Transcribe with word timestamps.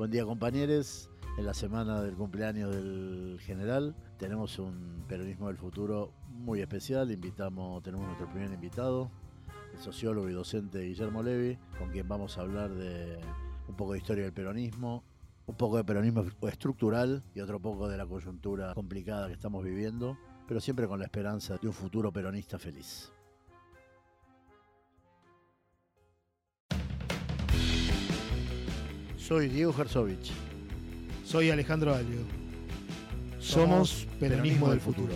Buen 0.00 0.10
día 0.10 0.24
compañeros. 0.24 1.10
En 1.36 1.44
la 1.44 1.52
semana 1.52 2.00
del 2.00 2.14
cumpleaños 2.14 2.74
del 2.74 3.38
general 3.42 3.94
tenemos 4.16 4.58
un 4.58 5.04
peronismo 5.06 5.48
del 5.48 5.58
futuro 5.58 6.14
muy 6.26 6.62
especial. 6.62 7.12
Invitamos, 7.12 7.82
tenemos 7.82 8.06
nuestro 8.06 8.26
primer 8.30 8.50
invitado, 8.50 9.10
el 9.74 9.78
sociólogo 9.78 10.30
y 10.30 10.32
docente 10.32 10.80
Guillermo 10.80 11.22
Levi, 11.22 11.58
con 11.78 11.90
quien 11.90 12.08
vamos 12.08 12.38
a 12.38 12.40
hablar 12.40 12.70
de 12.70 13.20
un 13.68 13.76
poco 13.76 13.92
de 13.92 13.98
historia 13.98 14.24
del 14.24 14.32
peronismo, 14.32 15.04
un 15.44 15.56
poco 15.56 15.76
de 15.76 15.84
peronismo 15.84 16.24
estructural 16.48 17.22
y 17.34 17.40
otro 17.40 17.60
poco 17.60 17.86
de 17.86 17.98
la 17.98 18.06
coyuntura 18.06 18.72
complicada 18.72 19.26
que 19.26 19.34
estamos 19.34 19.62
viviendo, 19.62 20.16
pero 20.48 20.62
siempre 20.62 20.88
con 20.88 20.98
la 20.98 21.04
esperanza 21.04 21.58
de 21.60 21.68
un 21.68 21.74
futuro 21.74 22.10
peronista 22.10 22.58
feliz. 22.58 23.12
Soy 29.30 29.48
Diego 29.48 29.72
Herzovich. 29.72 30.32
Soy 31.24 31.52
Alejandro 31.52 31.94
Alio. 31.94 32.22
Somos 33.38 34.04
Peronismo 34.18 34.70
del 34.70 34.80
Futuro. 34.80 35.14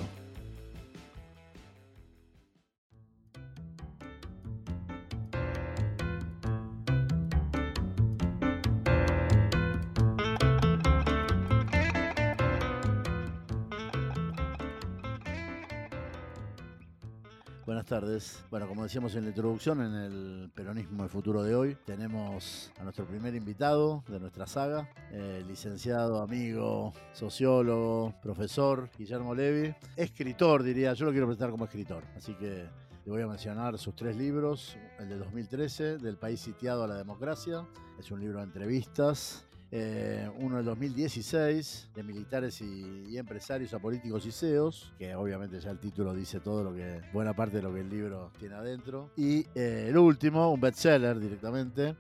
Buenas 17.67 17.87
tardes. 17.87 18.45
Bueno, 18.51 18.69
como 18.69 18.83
decíamos 18.83 19.15
en 19.15 19.23
la 19.23 19.31
introducción, 19.31 19.81
en 19.81 19.95
el 19.95 20.51
Peronismo 20.55 21.03
del 21.03 21.09
Futuro 21.09 21.43
de 21.43 21.55
hoy, 21.55 21.79
tenemos 21.87 22.71
a 22.79 22.83
nuestro 22.83 23.07
primer 23.07 23.35
invitado 23.35 24.05
de 24.07 24.21
nuestra 24.21 24.47
saga, 24.47 24.91
el 25.11 25.49
licenciado, 25.49 26.21
amigo, 26.21 26.93
sociólogo, 27.15 28.13
profesor 28.23 28.91
Guillermo 28.99 29.35
Levi, 29.35 29.75
escritor, 29.97 30.63
diría, 30.63 30.93
yo 30.93 31.07
lo 31.07 31.13
quiero 31.13 31.27
presentar 31.27 31.51
como 31.51 31.65
escritor, 31.65 32.05
así 32.15 32.35
que 32.35 32.67
le 33.07 33.11
voy 33.11 33.23
a 33.23 33.27
mencionar 33.27 33.79
sus 33.79 33.97
tres 33.97 34.15
libros, 34.15 34.77
el 34.99 35.09
de 35.09 35.17
2013, 35.17 35.97
Del 35.97 36.19
país 36.19 36.41
sitiado 36.41 36.85
a 36.85 36.87
la 36.87 36.97
democracia, 36.97 37.67
es 37.99 38.11
un 38.11 38.21
libro 38.21 38.41
de 38.41 38.45
entrevistas, 38.45 39.47
eh, 39.77 40.31
uno 40.39 40.59
del 40.59 40.67
2016 40.67 41.89
de 41.97 42.03
militares 42.05 42.61
y, 42.61 43.19
empresarios 43.19 43.75
a 43.75 43.81
políticos 43.81 44.25
y 44.25 44.31
CEOs, 44.31 44.93
que 44.97 45.17
obviamente 45.17 45.59
ya 45.59 45.73
el 45.73 45.81
título 45.81 46.15
dice 46.15 46.39
todo 46.39 46.63
lo 46.63 46.73
que, 46.73 47.01
buena 47.13 47.35
parte 47.35 47.57
de 47.57 47.63
lo 47.65 47.75
que 47.75 47.81
el 47.81 47.91
libro 47.91 48.31
tiene 48.39 48.55
adentro. 48.55 49.11
Y 49.17 49.41
eh, 49.53 49.87
el 49.89 49.99
último, 49.99 50.53
un 50.53 50.61
bestseller 50.61 51.19
directamente, 51.19 51.97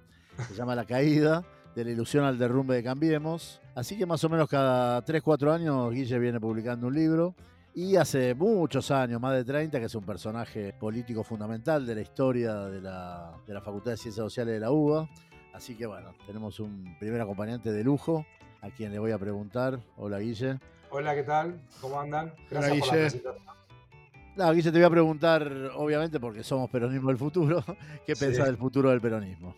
se 0.47 0.55
llama 0.55 0.77
La 0.77 0.84
caída, 0.84 1.45
de 1.75 1.84
la 1.84 1.91
ilusión 1.91 2.25
al 2.25 2.39
derrumbe 2.39 2.77
de 2.77 2.84
Cambiemos. 2.84 3.61
Así 3.75 3.98
que 3.98 4.06
más 4.06 4.22
o 4.22 4.28
menos 4.28 4.48
cada 4.48 5.05
3-4 5.05 5.52
años 5.52 5.92
Guille 5.92 6.20
viene 6.20 6.39
publicando 6.39 6.86
un 6.86 6.95
libro. 6.95 7.34
Y 7.75 7.97
hace 7.97 8.36
muchos 8.36 8.92
años, 8.92 9.20
más 9.20 9.34
de 9.34 9.45
30, 9.45 9.80
que 9.80 9.86
es 9.86 9.95
un 9.97 10.05
personaje 10.05 10.75
político 10.75 11.25
fundamental 11.25 11.84
de 11.84 11.97
la 11.97 12.02
historia 12.02 12.55
de 12.67 12.80
la, 12.80 13.33
de 13.45 13.52
la 13.52 13.61
Facultad 13.61 13.91
de 13.91 13.97
Ciencias 13.97 14.25
Sociales 14.25 14.55
de 14.55 14.61
la 14.61 14.70
UBA. 14.70 15.08
Así 15.55 15.77
que 15.77 15.87
bueno, 15.87 16.13
tenemos 16.27 16.59
un 16.59 16.97
primer 16.99 17.21
acompañante 17.21 17.71
de 17.71 17.85
lujo 17.85 18.27
a 18.61 18.71
quien 18.71 18.91
le 18.91 18.99
voy 18.99 19.13
a 19.13 19.19
preguntar. 19.19 19.79
Hola 19.97 20.19
Guille. 20.19 20.59
Hola, 20.91 21.15
¿qué 21.15 21.23
tal? 21.23 21.61
¿Cómo 21.81 22.01
andan? 22.01 22.33
Gracias 22.51 22.73
Hola, 22.89 23.05
Guille. 23.07 23.21
por 23.21 23.35
la 23.37 23.55
No, 24.37 24.53
Guille, 24.53 24.73
te 24.73 24.79
voy 24.79 24.87
a 24.87 24.91
preguntar, 24.91 25.71
obviamente, 25.77 26.19
porque 26.19 26.43
somos 26.43 26.69
peronismo 26.71 27.09
del 27.09 27.19
futuro, 27.19 27.65
¿qué 28.07 28.17
pensás 28.17 28.47
del 28.47 28.57
futuro 28.57 28.91
del 28.91 29.01
peronismo? 29.01 29.55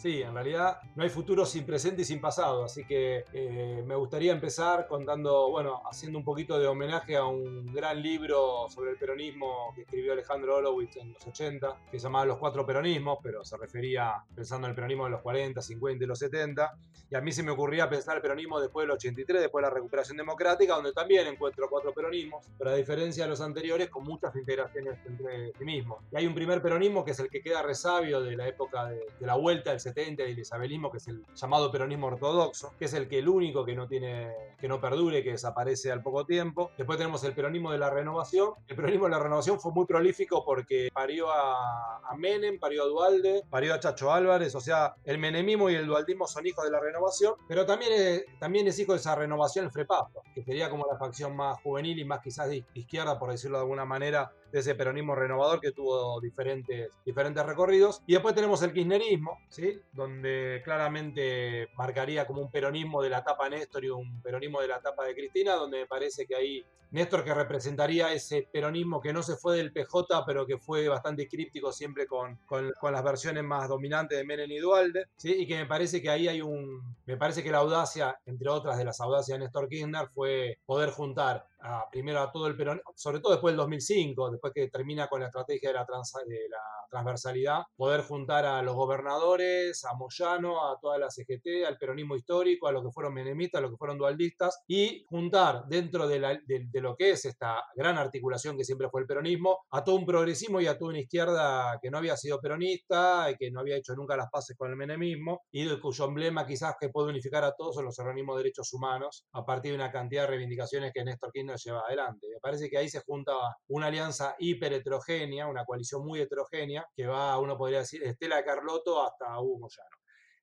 Sí, 0.00 0.22
en 0.22 0.32
realidad 0.32 0.78
no 0.96 1.02
hay 1.02 1.10
futuro 1.10 1.44
sin 1.44 1.66
presente 1.66 2.00
y 2.00 2.04
sin 2.06 2.22
pasado, 2.22 2.64
así 2.64 2.86
que 2.86 3.22
eh, 3.34 3.84
me 3.86 3.94
gustaría 3.94 4.32
empezar 4.32 4.86
contando, 4.88 5.50
bueno, 5.50 5.82
haciendo 5.84 6.18
un 6.18 6.24
poquito 6.24 6.58
de 6.58 6.66
homenaje 6.66 7.16
a 7.16 7.26
un 7.26 7.66
gran 7.66 8.00
libro 8.00 8.66
sobre 8.70 8.92
el 8.92 8.96
peronismo 8.96 9.74
que 9.74 9.82
escribió 9.82 10.14
Alejandro 10.14 10.56
Horowitz 10.56 10.96
en 10.96 11.12
los 11.12 11.26
80, 11.26 11.76
que 11.90 11.98
se 11.98 12.04
llamaba 12.04 12.24
Los 12.24 12.38
Cuatro 12.38 12.64
Peronismos, 12.64 13.18
pero 13.22 13.44
se 13.44 13.58
refería 13.58 14.14
pensando 14.34 14.68
en 14.68 14.70
el 14.70 14.74
peronismo 14.74 15.04
de 15.04 15.10
los 15.10 15.20
40, 15.20 15.60
50 15.60 16.02
y 16.02 16.06
los 16.06 16.18
70, 16.18 16.72
y 17.10 17.16
a 17.16 17.20
mí 17.20 17.30
se 17.30 17.42
me 17.42 17.50
ocurría 17.50 17.90
pensar 17.90 18.16
el 18.16 18.22
peronismo 18.22 18.58
después 18.58 18.84
del 18.84 18.92
83, 18.92 19.42
después 19.42 19.62
de 19.62 19.68
la 19.68 19.74
recuperación 19.74 20.16
democrática, 20.16 20.76
donde 20.76 20.94
también 20.94 21.26
encuentro 21.26 21.66
cuatro 21.68 21.92
peronismos, 21.92 22.46
pero 22.56 22.70
a 22.70 22.74
diferencia 22.74 23.24
de 23.24 23.28
los 23.28 23.42
anteriores, 23.42 23.90
con 23.90 24.04
muchas 24.04 24.34
integraciones 24.34 24.98
entre 25.04 25.52
sí 25.58 25.64
mismos. 25.66 26.02
Y 26.10 26.16
hay 26.16 26.26
un 26.26 26.34
primer 26.34 26.62
peronismo 26.62 27.04
que 27.04 27.10
es 27.10 27.20
el 27.20 27.28
que 27.28 27.42
queda 27.42 27.62
resabio 27.62 28.22
de 28.22 28.34
la 28.34 28.48
época 28.48 28.86
de, 28.86 29.04
de 29.18 29.26
la 29.26 29.34
vuelta 29.34 29.72
del 29.72 29.80
del 29.94 30.38
isabelismo, 30.38 30.90
que 30.90 30.98
es 30.98 31.08
el 31.08 31.24
llamado 31.34 31.70
peronismo 31.70 32.08
ortodoxo, 32.08 32.72
que 32.78 32.86
es 32.86 32.94
el 32.94 33.08
que 33.08 33.18
el 33.18 33.28
único 33.28 33.64
que 33.64 33.74
no 33.74 33.86
tiene, 33.86 34.32
que 34.58 34.68
no 34.68 34.80
perdure, 34.80 35.22
que 35.22 35.32
desaparece 35.32 35.92
al 35.92 36.02
poco 36.02 36.24
tiempo. 36.24 36.70
Después 36.76 36.98
tenemos 36.98 37.22
el 37.24 37.34
peronismo 37.34 37.72
de 37.72 37.78
la 37.78 37.90
renovación. 37.90 38.52
El 38.66 38.76
peronismo 38.76 39.04
de 39.06 39.10
la 39.10 39.18
renovación 39.18 39.60
fue 39.60 39.72
muy 39.72 39.86
prolífico 39.86 40.44
porque 40.44 40.88
parió 40.92 41.30
a, 41.30 41.98
a 41.98 42.16
Menem, 42.16 42.58
parió 42.58 42.84
a 42.84 42.86
Dualde, 42.86 43.42
parió 43.50 43.74
a 43.74 43.80
Chacho 43.80 44.12
Álvarez, 44.12 44.54
o 44.54 44.60
sea, 44.60 44.94
el 45.04 45.18
menemismo 45.18 45.70
y 45.70 45.74
el 45.74 45.86
dualdismo 45.86 46.26
son 46.26 46.46
hijos 46.46 46.64
de 46.64 46.70
la 46.70 46.80
renovación, 46.80 47.34
pero 47.48 47.66
también 47.66 47.92
es, 47.92 48.24
también 48.38 48.66
es 48.66 48.78
hijo 48.78 48.92
de 48.92 48.98
esa 48.98 49.14
renovación 49.14 49.64
el 49.64 49.70
Frepasto, 49.70 50.22
que 50.34 50.42
sería 50.42 50.70
como 50.70 50.86
la 50.90 50.98
facción 50.98 51.36
más 51.36 51.60
juvenil 51.62 51.98
y 51.98 52.04
más 52.04 52.20
quizás 52.20 52.48
de 52.48 52.64
izquierda, 52.74 53.18
por 53.18 53.30
decirlo 53.30 53.58
de 53.58 53.62
alguna 53.62 53.84
manera, 53.84 54.32
de 54.52 54.60
ese 54.60 54.74
peronismo 54.74 55.14
renovador 55.14 55.60
que 55.60 55.72
tuvo 55.72 56.20
diferentes, 56.20 56.90
diferentes 57.04 57.44
recorridos. 57.44 58.02
Y 58.06 58.14
después 58.14 58.34
tenemos 58.34 58.62
el 58.62 58.72
kirchnerismo, 58.72 59.38
¿sí? 59.48 59.79
Donde 59.92 60.60
claramente 60.64 61.68
marcaría 61.76 62.26
como 62.26 62.42
un 62.42 62.50
peronismo 62.50 63.02
de 63.02 63.10
la 63.10 63.18
etapa 63.18 63.48
Néstor 63.48 63.84
y 63.84 63.90
un 63.90 64.20
peronismo 64.22 64.60
de 64.60 64.68
la 64.68 64.76
etapa 64.76 65.04
de 65.04 65.14
Cristina, 65.14 65.54
donde 65.54 65.80
me 65.80 65.86
parece 65.86 66.26
que 66.26 66.36
ahí 66.36 66.64
Néstor 66.90 67.22
que 67.22 67.32
representaría 67.32 68.12
ese 68.12 68.48
peronismo 68.52 69.00
que 69.00 69.12
no 69.12 69.22
se 69.22 69.36
fue 69.36 69.56
del 69.56 69.72
PJ, 69.72 70.24
pero 70.26 70.44
que 70.44 70.58
fue 70.58 70.88
bastante 70.88 71.28
críptico 71.28 71.72
siempre 71.72 72.06
con, 72.06 72.38
con, 72.46 72.72
las 72.92 73.04
versiones 73.04 73.44
más 73.44 73.68
dominantes 73.68 74.18
de 74.18 74.24
Menem 74.24 74.50
y 74.50 74.58
Dualde, 74.58 75.06
¿sí? 75.16 75.32
y 75.38 75.46
que 75.46 75.56
me 75.56 75.66
parece 75.66 76.02
que 76.02 76.10
ahí 76.10 76.26
hay 76.26 76.40
un... 76.40 76.96
Me 77.06 77.16
parece 77.16 77.44
que 77.44 77.52
la 77.52 77.58
audacia, 77.58 78.18
entre 78.26 78.48
otras 78.48 78.76
de 78.76 78.84
las 78.84 79.00
audacias 79.00 79.38
de 79.38 79.44
Néstor 79.44 79.68
Kirchner, 79.68 80.08
fue 80.08 80.58
poder 80.66 80.90
juntar 80.90 81.46
primero 81.90 82.20
a 82.20 82.30
todo 82.30 82.46
el 82.46 82.56
peronismo, 82.56 82.92
sobre 82.96 83.20
todo 83.20 83.32
después 83.32 83.52
del 83.52 83.58
2005, 83.58 84.30
después 84.30 84.52
que 84.54 84.68
termina 84.68 85.08
con 85.08 85.20
la 85.20 85.26
estrategia 85.26 85.70
de 85.70 85.74
la, 85.74 85.86
de 86.26 86.48
la 86.48 86.58
transversalidad, 86.90 87.62
poder 87.76 88.02
juntar 88.02 88.44
a 88.44 88.62
los 88.62 88.74
gobernadores, 88.74 89.84
a 89.84 89.94
Moyano, 89.94 90.68
a 90.68 90.78
toda 90.80 90.98
la 90.98 91.08
CGT, 91.08 91.64
al 91.66 91.78
peronismo 91.78 92.16
histórico, 92.16 92.66
a 92.66 92.72
los 92.72 92.82
que 92.82 92.90
fueron 92.90 93.14
menemistas, 93.14 93.60
a 93.60 93.62
los 93.62 93.70
que 93.70 93.76
fueron 93.76 93.96
dualdistas, 93.96 94.62
y 94.66 95.04
juntar 95.08 95.64
dentro 95.68 96.08
de, 96.08 96.18
la, 96.18 96.38
de, 96.46 96.80
lo 96.80 96.96
que 96.96 97.10
es 97.10 97.24
esta 97.24 97.62
gran 97.74 97.96
articulación 97.96 98.56
que 98.56 98.64
siempre 98.64 98.88
fue 98.90 99.02
el 99.02 99.06
peronismo, 99.06 99.58
a 99.70 99.84
todo 99.84 99.96
un 99.96 100.04
progresismo 100.04 100.60
y 100.60 100.66
a 100.66 100.76
toda 100.76 100.90
una 100.90 101.00
izquierda 101.00 101.78
que 101.80 101.90
no 101.90 101.98
había 101.98 102.16
sido 102.16 102.40
peronista 102.40 103.30
y 103.30 103.36
que 103.36 103.50
no 103.50 103.60
había 103.60 103.76
hecho 103.76 103.94
nunca 103.94 104.16
las 104.16 104.30
paces 104.30 104.56
con 104.56 104.70
el 104.70 104.76
menemismo, 104.76 105.42
y 105.52 105.68
cuyo 105.80 106.04
emblema 106.06 106.46
quizás 106.46 106.74
que 106.78 106.88
puede 106.88 107.10
unificar 107.10 107.44
a 107.44 107.54
todos 107.54 107.76
son 107.76 107.84
los 107.84 107.98
organismos 107.98 108.36
de 108.36 108.42
derechos 108.42 108.72
humanos, 108.72 109.24
a 109.32 109.44
partir 109.44 109.72
de 109.72 109.76
una 109.76 109.92
cantidad 109.92 110.22
de 110.22 110.28
reivindicaciones 110.28 110.92
que 110.92 111.04
Néstor 111.04 111.30
Kirchner 111.32 111.49
lleva 111.56 111.82
adelante. 111.86 112.28
Me 112.28 112.40
parece 112.40 112.68
que 112.68 112.78
ahí 112.78 112.88
se 112.88 113.00
junta 113.00 113.32
una 113.68 113.86
alianza 113.86 114.34
hiper 114.38 114.72
heterogénea, 114.72 115.46
una 115.46 115.64
coalición 115.64 116.04
muy 116.04 116.20
heterogénea, 116.20 116.86
que 116.94 117.06
va, 117.06 117.38
uno 117.38 117.56
podría 117.56 117.80
decir, 117.80 118.02
Estela 118.02 118.44
Carlotto 118.44 119.02
hasta 119.02 119.40
Hugo 119.40 119.60
Moyano. 119.60 119.96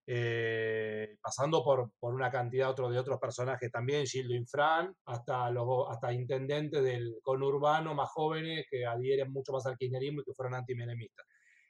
Eh, 0.10 1.18
pasando 1.22 1.62
por, 1.64 1.92
por, 2.00 2.14
una 2.14 2.32
cantidad 2.32 2.70
otro, 2.70 2.90
de 2.90 2.98
otros 2.98 3.20
personajes 3.20 3.70
también, 3.70 4.06
Gildo 4.06 4.34
Infran, 4.36 4.96
hasta, 5.06 5.50
los, 5.52 5.68
hasta 5.90 6.14
intendentes 6.14 6.82
del 6.82 7.18
conurbano 7.22 7.94
más 7.94 8.10
jóvenes 8.12 8.66
que 8.70 8.86
adhieren 8.86 9.32
mucho 9.34 9.52
más 9.52 9.66
al 9.66 9.78
kirchnerismo 9.78 10.22
y 10.22 10.24
que 10.24 10.34
fueron 10.34 10.56
antimenemistas. 10.56 11.26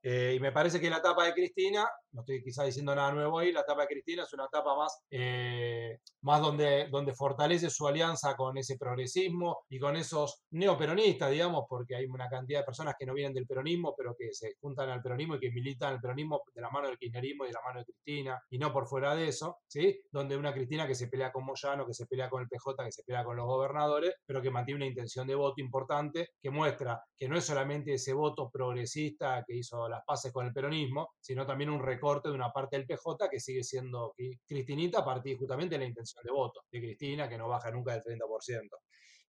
Eh, 0.10 0.36
y 0.38 0.40
me 0.40 0.54
parece 0.54 0.80
que 0.80 0.90
la 0.90 1.00
etapa 1.00 1.26
de 1.26 1.34
Cristina, 1.34 1.86
no 2.14 2.22
estoy 2.22 2.42
quizá 2.42 2.64
diciendo 2.64 2.96
nada 2.96 3.12
nuevo 3.12 3.40
ahí, 3.40 3.52
la 3.52 3.60
etapa 3.60 3.82
de 3.82 3.88
Cristina 3.90 4.24
es 4.24 4.32
una 4.32 4.46
etapa 4.46 4.74
más, 4.74 5.02
eh, 5.12 5.98
más 6.22 6.40
donde, 6.40 6.88
donde 6.90 7.14
fortalece 7.14 7.70
su 7.70 7.86
alianza 7.86 8.34
con 8.38 8.58
ese 8.58 8.78
progresismo 8.78 9.66
y 9.68 9.78
con 9.78 9.98
esos 9.98 10.44
neoperonistas, 10.52 11.30
digamos, 11.30 11.66
porque 11.68 11.98
hay 11.98 12.06
una 12.06 12.30
cantidad 12.30 12.62
de 12.62 12.66
personas 12.66 12.96
que 12.98 13.06
no 13.06 13.14
vienen 13.14 13.34
del 13.34 13.46
peronismo, 13.46 13.96
pero 13.98 14.16
que 14.18 14.32
se 14.32 14.54
juntan 14.62 14.90
al 14.90 15.02
peronismo 15.02 15.36
y 15.36 15.40
que 15.40 15.52
militan 15.52 15.96
al 15.96 16.00
peronismo 16.00 16.42
de 16.56 16.62
la 16.62 16.70
mano 16.70 16.88
del 16.88 16.98
kirchnerismo 16.98 17.44
y 17.44 17.48
de 17.48 17.54
la 17.56 17.62
mano 17.66 17.80
de 17.80 17.86
Cristina, 17.88 18.42
y 18.50 18.60
no 18.60 18.72
por 18.72 18.88
fuera 18.88 19.14
de 19.14 19.28
eso, 19.28 19.58
¿sí? 19.68 20.00
Donde 20.10 20.38
una 20.38 20.54
Cristina 20.54 20.88
que 20.88 20.96
se 20.96 21.10
pelea 21.10 21.34
con 21.34 21.44
Moyano, 21.44 21.86
que 21.86 21.94
se 21.94 22.06
pelea 22.06 22.30
con 22.30 22.42
el 22.42 22.48
PJ, 22.48 22.82
que 22.82 22.94
se 22.94 23.04
pelea 23.04 23.26
con 23.26 23.36
los 23.36 23.46
gobernadores, 23.46 24.14
pero 24.26 24.42
que 24.42 24.52
mantiene 24.52 24.78
una 24.78 24.88
intención 24.88 25.28
de 25.28 25.36
voto 25.36 25.60
importante, 25.60 26.30
que 26.42 26.50
muestra 26.50 27.02
que 27.18 27.28
no 27.28 27.38
es 27.38 27.44
solamente 27.44 27.94
ese 27.96 28.14
voto 28.14 28.50
progresista 28.50 29.44
que 29.46 29.58
hizo 29.58 29.86
las 29.98 30.06
pases 30.06 30.32
con 30.32 30.46
el 30.46 30.54
peronismo, 30.54 31.16
sino 31.20 31.46
también 31.46 31.70
un 31.70 31.82
recorte 31.82 32.30
de 32.30 32.36
una 32.36 32.52
parte 32.52 32.78
del 32.78 32.86
PJ 32.86 33.30
que 33.30 33.40
sigue 33.40 33.64
siendo 33.64 34.14
cristinita 34.46 35.00
a 35.00 35.06
partir 35.06 35.38
justamente 35.38 35.76
de 35.76 35.80
la 35.80 35.88
intención 35.88 36.24
de 36.24 36.32
voto 36.32 36.62
de 36.72 36.80
Cristina, 36.80 37.28
que 37.28 37.38
no 37.38 37.48
baja 37.48 37.72
nunca 37.72 37.94
del 37.94 38.04
30%. 38.04 38.70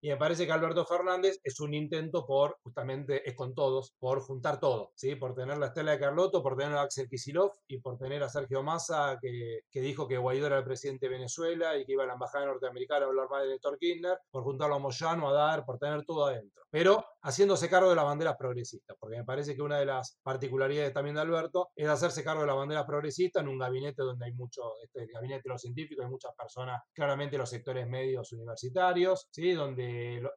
Y 0.01 0.09
me 0.09 0.17
parece 0.17 0.45
que 0.45 0.51
Alberto 0.51 0.85
Fernández 0.85 1.39
es 1.43 1.59
un 1.59 1.73
intento 1.73 2.25
por, 2.25 2.57
justamente, 2.63 3.27
es 3.27 3.35
con 3.35 3.53
todos, 3.53 3.93
por 3.99 4.21
juntar 4.21 4.59
todo, 4.59 4.91
¿sí? 4.95 5.15
Por 5.15 5.35
tener 5.35 5.57
la 5.57 5.67
Estela 5.67 5.91
de 5.91 5.99
Carlotto, 5.99 6.41
por 6.41 6.55
tener 6.55 6.75
a 6.77 6.83
Axel 6.83 7.09
Kisilov 7.09 7.51
y 7.67 7.79
por 7.79 7.97
tener 7.97 8.23
a 8.23 8.29
Sergio 8.29 8.63
Massa, 8.63 9.17
que, 9.21 9.61
que 9.69 9.81
dijo 9.81 10.07
que 10.07 10.17
Guaidó 10.17 10.47
era 10.47 10.59
el 10.59 10.63
presidente 10.63 11.07
de 11.07 11.13
Venezuela 11.15 11.77
y 11.77 11.85
que 11.85 11.93
iba 11.93 12.03
a 12.03 12.07
la 12.07 12.13
embajada 12.13 12.45
norteamericana 12.45 13.05
a 13.05 13.09
hablar 13.09 13.29
mal 13.29 13.43
de 13.43 13.49
Néstor 13.49 13.77
Kirchner, 13.77 14.17
por 14.31 14.43
juntarlo 14.43 14.75
a 14.75 14.79
Moyano, 14.79 15.29
a 15.29 15.33
Dar, 15.33 15.65
por 15.65 15.77
tener 15.77 16.05
todo 16.05 16.27
adentro. 16.27 16.63
Pero 16.71 17.03
haciéndose 17.23 17.67
cargo 17.67 17.89
de 17.89 17.95
las 17.95 18.05
banderas 18.05 18.37
progresistas, 18.37 18.95
porque 18.99 19.17
me 19.17 19.25
parece 19.25 19.55
que 19.55 19.61
una 19.61 19.79
de 19.79 19.85
las 19.85 20.19
particularidades 20.21 20.93
también 20.93 21.15
de 21.15 21.21
Alberto 21.21 21.71
es 21.75 21.87
hacerse 21.87 22.23
cargo 22.23 22.41
de 22.41 22.47
las 22.47 22.55
banderas 22.55 22.85
progresistas 22.85 23.41
en 23.41 23.49
un 23.49 23.57
gabinete 23.57 24.03
donde 24.03 24.25
hay 24.25 24.33
mucho, 24.33 24.61
este 24.83 25.07
gabinete 25.11 25.41
de 25.45 25.49
los 25.49 25.61
científicos, 25.61 26.05
hay 26.05 26.11
muchas 26.11 26.33
personas, 26.35 26.81
claramente 26.93 27.37
los 27.37 27.49
sectores 27.49 27.87
medios 27.87 28.31
universitarios, 28.31 29.27
¿sí? 29.31 29.53
donde 29.53 29.88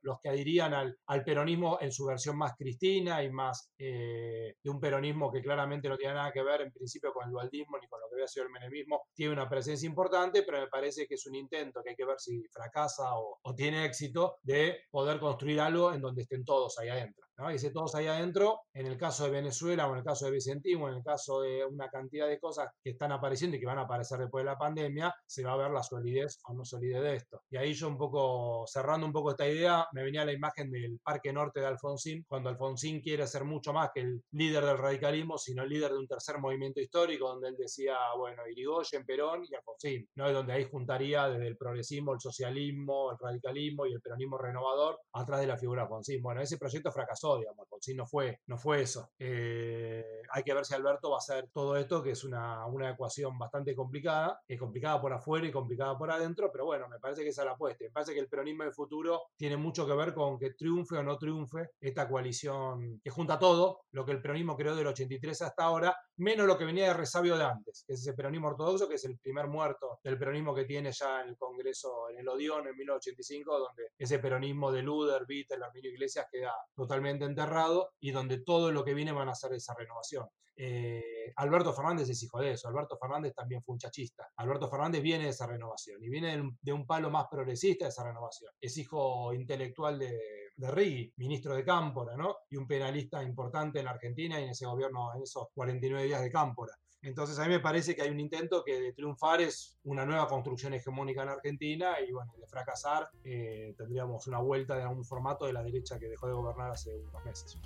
los 0.03 0.19
que 0.21 0.29
adhirían 0.29 0.75
al, 0.75 0.97
al, 1.07 1.25
peronismo 1.25 1.79
en 1.81 1.93
su 1.93 2.05
versión 2.07 2.37
más 2.37 2.55
cristina 2.57 3.23
y 3.23 3.31
más 3.31 3.73
eh, 3.79 4.57
de 4.63 4.71
un 4.71 4.81
peronismo 4.81 5.31
que 5.33 5.41
claramente 5.41 5.89
no 5.89 5.97
tiene 5.97 6.15
nada 6.15 6.33
que 6.33 6.43
ver 6.43 6.63
en 6.63 6.73
principio 6.73 7.13
con 7.13 7.27
el 7.27 7.33
dualdismo 7.33 7.79
ni 7.79 7.89
con 7.89 8.01
lo 8.01 8.09
que 8.09 8.17
había 8.17 8.29
sido 8.29 8.47
el 8.47 8.53
menemismo, 8.53 9.03
tiene 9.15 9.33
una 9.33 9.49
presencia 9.49 9.87
importante, 9.87 10.43
pero 10.43 10.61
me 10.61 10.69
parece 10.69 11.07
que 11.07 11.15
es 11.15 11.27
un 11.27 11.35
intento 11.35 11.83
que 11.83 11.91
hay 11.91 11.97
que 11.97 12.05
ver 12.05 12.19
si 12.19 12.43
fracasa 12.51 13.17
o, 13.19 13.39
o 13.43 13.55
tiene 13.55 13.85
éxito 13.85 14.39
de 14.43 14.81
poder 14.91 15.19
construir 15.19 15.61
algo 15.61 15.93
en 15.93 16.01
donde 16.01 16.23
estén 16.23 16.45
todos 16.45 16.79
ahí 16.79 16.89
adentro. 16.89 17.27
¿No? 17.43 17.73
Todos 17.73 17.95
ahí 17.95 18.07
adentro, 18.07 18.61
en 18.75 18.87
el 18.87 18.97
caso 18.97 19.25
de 19.25 19.31
Venezuela 19.31 19.87
o 19.87 19.93
en 19.93 19.99
el 19.99 20.05
caso 20.05 20.27
de 20.27 20.33
Vicentino, 20.33 20.89
en 20.89 20.97
el 20.97 21.03
caso 21.03 21.41
de 21.41 21.65
una 21.65 21.89
cantidad 21.89 22.29
de 22.29 22.39
cosas 22.39 22.69
que 22.83 22.91
están 22.91 23.13
apareciendo 23.13 23.57
y 23.57 23.61
que 23.61 23.67
van 23.67 23.79
a 23.79 23.83
aparecer 23.83 24.19
después 24.19 24.45
de 24.45 24.51
la 24.51 24.59
pandemia, 24.59 25.15
se 25.27 25.45
va 25.45 25.55
a 25.55 25.57
ver 25.57 25.71
la 25.71 25.83
solidez 25.83 26.41
o 26.49 26.55
no 26.55 26.65
solidez 26.65 27.03
de 27.03 27.17
esto. 27.17 27.43
Y 27.51 27.57
ahí 27.57 27.73
yo 27.73 27.89
un 27.89 27.97
poco, 27.97 28.65
cerrando 28.67 29.07
un 29.07 29.13
poco 29.13 29.31
esta 29.31 29.49
idea, 29.49 29.87
me 29.93 30.05
venía 30.05 30.25
la 30.25 30.33
imagen 30.33 30.71
del 30.71 30.99
Parque 31.03 31.33
Norte 31.33 31.61
de 31.61 31.67
Alfonsín, 31.67 32.25
cuando 32.29 32.49
Alfonsín 32.49 33.01
quiere 33.01 33.27
ser 33.27 33.45
mucho 33.45 33.73
más 33.73 33.91
que 33.95 34.01
el 34.01 34.23
líder 34.33 34.65
del 34.65 34.79
radicalismo, 34.79 35.39
sino 35.39 35.63
el 35.63 35.69
líder 35.69 35.93
de 35.93 35.99
un 35.99 36.07
tercer 36.07 36.39
movimiento 36.39 36.81
histórico, 36.81 37.29
donde 37.29 37.49
él 37.49 37.57
decía, 37.57 37.97
bueno, 38.17 38.43
Irigoyen, 38.49 39.05
Perón 39.05 39.45
y 39.49 39.55
Alfonsín, 39.55 40.09
¿no? 40.17 40.31
Y 40.31 40.33
donde 40.33 40.53
ahí 40.53 40.65
juntaría 40.65 41.29
desde 41.29 41.49
el 41.49 41.57
progresismo, 41.57 42.13
el 42.13 42.21
socialismo, 42.21 43.11
el 43.13 43.19
radicalismo 43.19 43.87
y 43.87 43.93
el 43.93 44.01
peronismo 44.01 44.39
renovador 44.39 44.99
atrás 45.13 45.41
de 45.41 45.47
la 45.47 45.57
figura 45.57 45.83
de 45.83 45.87
Alfonsín. 45.87 46.23
Bueno, 46.23 46.41
ese 46.41 46.59
proyecto 46.59 46.93
fracasó, 46.93 47.32
digamos, 47.39 47.61
Alfonsín 47.61 47.97
no 47.97 48.07
fue, 48.07 48.41
no 48.47 48.59
fue 48.59 48.83
eso. 48.83 49.11
Eh, 49.19 50.23
hay 50.31 50.43
que 50.43 50.55
ver 50.55 50.65
si 50.65 50.75
Alberto 50.75 51.11
va 51.11 51.17
a 51.17 51.19
hacer 51.19 51.49
todo 51.53 51.77
esto, 51.77 52.03
que 52.03 52.13
es 52.13 52.25
una, 52.25 52.67
una 52.67 52.91
ecuación 52.91 53.39
bastante 53.39 53.75
complicada, 53.75 54.41
es 54.47 54.59
complicada 54.59 55.01
por 55.01 55.13
afuera 55.13 55.47
y 55.47 55.53
complicada 55.53 55.97
por 55.97 56.11
adentro, 56.11 56.51
pero 56.51 56.65
bueno, 56.65 56.89
me 56.89 56.99
parece 56.99 57.23
que 57.23 57.31
esa 57.31 57.43
es 57.43 57.47
la 57.47 57.53
apuesta. 57.53 57.85
Me 57.85 57.91
parece 57.91 58.15
que 58.15 58.21
el 58.21 58.29
peronismo 58.29 58.65
del 58.65 58.73
futuro 58.73 59.23
tiene 59.37 59.57
mucho 59.57 59.87
que 59.87 59.95
ver 59.95 60.15
con 60.15 60.39
que 60.39 60.55
triunfe 60.55 60.97
o 60.97 61.03
no 61.03 61.19
triunfe 61.19 61.71
esta 61.81 62.09
coalición 62.09 63.01
que 63.03 63.11
junta 63.11 63.39
todo, 63.39 63.83
lo 63.93 64.05
que 64.05 64.13
el 64.13 64.23
peronismo 64.23 64.57
creó 64.57 64.75
del 64.75 64.87
83 64.87 65.43
hasta 65.43 65.65
ahora, 65.65 65.97
menos 66.17 66.47
lo 66.47 66.57
que 66.57 66.65
venía 66.65 66.89
de 66.89 66.95
resabio 66.95 67.37
de 67.37 67.45
antes, 67.45 67.85
que 67.87 67.95
es 67.95 68.01
ese 68.01 68.15
peronismo 68.15 68.49
ortodoxo, 68.49 68.89
que 68.89 68.95
es 68.95 69.05
el 69.05 69.19
primer 69.19 69.47
muerto 69.49 69.99
del 70.03 70.19
peronismo 70.19 70.55
que 70.55 70.65
tiene 70.65 70.93
ya 70.93 71.23
en 71.23 71.31
el 71.31 71.37
Congreso, 71.37 72.09
en 72.11 72.19
el 72.19 72.29
Odeón, 72.29 72.67
en 72.69 72.77
1985, 72.77 73.59
donde 73.59 73.89
ese 73.99 74.19
peronismo 74.19 74.73
de 74.73 74.83
Luder, 74.83 75.27
Vittel, 75.27 75.63
Arminio 75.63 75.91
Iglesias 75.91 76.27
queda 76.31 76.55
totalmente 76.75 77.22
enterrado 77.27 77.91
y 78.01 78.11
donde 78.11 78.43
todo 78.43 78.73
lo 78.73 78.85
que 78.85 78.95
viene 78.95 79.13
van 79.13 79.29
a 79.29 79.35
ser 79.35 79.53
esa 79.53 79.75
renovación. 79.75 80.27
Eh, 80.55 81.33
Alberto 81.37 81.73
Fernández 81.73 82.11
es 82.11 82.23
hijo 82.23 82.39
de 82.41 82.53
eso, 82.53 82.69
Alberto 82.69 82.99
Fernández 82.99 83.35
también 83.35 83.63
fue 83.63 83.73
un 83.73 83.79
chachista, 83.79 84.29
Alberto 84.37 84.69
Fernández 84.69 85.01
viene 85.03 85.25
de 85.25 85.31
esa 85.31 85.47
renovación 85.47 86.03
y 86.05 86.11
viene 86.11 86.43
de 86.61 86.73
un 86.75 86.87
palo 86.87 87.11
más 87.11 87.27
progresista 87.31 87.87
de 87.87 87.89
esa 87.89 88.05
renovación, 88.05 88.53
es 88.61 88.77
hijo 88.77 89.33
intelectual 89.33 89.99
de, 89.99 90.21
de 90.55 91.13
ministro 91.17 91.55
de 91.55 91.65
Cámpora, 91.65 92.17
¿no? 92.17 92.37
Y 92.51 92.57
un 92.57 92.67
penalista 92.67 93.23
importante 93.23 93.81
en 93.81 93.89
Argentina 93.89 94.39
y 94.39 94.45
en 94.45 94.51
ese 94.51 94.67
gobierno, 94.67 95.15
en 95.15 95.23
esos 95.23 95.47
49 95.55 96.07
días 96.07 96.21
de 96.21 96.31
Cámpora. 96.31 96.75
Entonces 97.03 97.37
a 97.41 97.43
mí 97.43 97.49
me 97.49 97.59
parece 97.59 97.97
que 97.97 98.03
hay 98.03 98.11
un 98.11 98.21
intento 98.21 98.63
que 98.65 98.81
de 98.81 98.93
triunfar 98.93 99.41
es 99.41 99.77
una 99.83 100.07
nueva 100.07 100.29
construcción 100.29 100.73
hegemónica 100.73 101.25
en 101.25 101.31
Argentina 101.31 101.97
y 102.01 102.13
bueno, 102.13 102.33
de 102.39 102.47
fracasar 102.47 103.11
eh, 103.25 103.75
tendríamos 103.77 104.29
una 104.29 104.39
vuelta 104.39 104.77
de 104.77 104.83
algún 104.83 105.05
formato 105.05 105.47
de 105.47 105.53
la 105.53 105.65
derecha 105.65 105.99
que 105.99 106.07
dejó 106.07 106.29
de 106.29 106.35
gobernar 106.35 106.71
hace 106.71 106.97
unos 106.97 107.25
meses. 107.25 107.59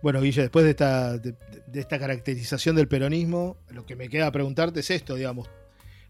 Bueno, 0.00 0.22
Guille, 0.22 0.40
después 0.40 0.64
de 0.64 0.70
esta, 0.70 1.18
de, 1.18 1.36
esta 1.74 1.98
caracterización 1.98 2.74
del 2.74 2.88
peronismo, 2.88 3.58
lo 3.68 3.84
que 3.84 3.96
me 3.96 4.08
queda 4.08 4.32
preguntarte 4.32 4.80
es 4.80 4.90
esto, 4.90 5.14
digamos, 5.14 5.46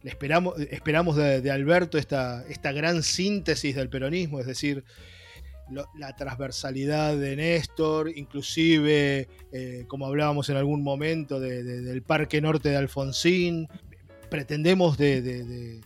le 0.02 0.10
esperamos, 0.10 0.54
esperamos 0.60 1.16
de, 1.16 1.40
de, 1.40 1.50
Alberto 1.50 1.98
esta, 1.98 2.46
esta 2.46 2.70
gran 2.70 3.02
síntesis 3.02 3.74
del 3.74 3.90
peronismo, 3.90 4.38
es 4.38 4.46
decir, 4.46 4.84
la 5.70 6.16
transversalidad 6.16 7.16
de 7.16 7.36
Néstor, 7.36 8.10
inclusive, 8.16 9.28
eh, 9.52 9.84
como 9.88 10.06
hablábamos 10.06 10.48
en 10.48 10.56
algún 10.56 10.82
momento, 10.82 11.40
de, 11.40 11.62
de, 11.62 11.82
del 11.82 12.02
Parque 12.02 12.40
Norte 12.40 12.70
de 12.70 12.76
Alfonsín. 12.76 13.68
Pretendemos 14.28 14.96
de, 14.98 15.80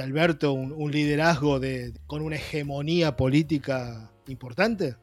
Alberto 0.00 0.52
un, 0.52 0.72
un 0.72 0.92
liderazgo 0.92 1.60
con 2.06 2.22
una 2.22 2.36
hegemonía 2.36 3.16
política 3.16 4.12
importante. 4.28 4.96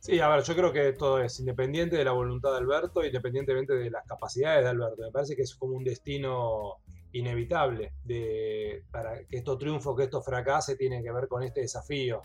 Sí, 0.00 0.20
a 0.20 0.28
ver, 0.28 0.42
yo 0.42 0.54
creo 0.54 0.72
que 0.72 0.92
todo 0.92 1.20
es 1.20 1.40
independiente 1.40 1.96
de 1.96 2.04
la 2.04 2.12
voluntad 2.12 2.52
de 2.52 2.58
Alberto, 2.58 3.04
independientemente 3.04 3.74
de 3.74 3.90
las 3.90 4.06
capacidades 4.06 4.62
de 4.62 4.70
Alberto. 4.70 5.02
Me 5.02 5.10
parece 5.10 5.34
que 5.34 5.42
es 5.42 5.54
como 5.56 5.74
un 5.74 5.84
destino 5.84 6.76
inevitable 7.12 7.92
de, 8.04 8.84
para 8.90 9.24
que 9.24 9.38
esto 9.38 9.58
triunfo, 9.58 9.96
que 9.96 10.04
esto 10.04 10.22
fracase, 10.22 10.76
tiene 10.76 11.02
que 11.02 11.10
ver 11.10 11.26
con 11.26 11.42
este 11.42 11.62
desafío. 11.62 12.22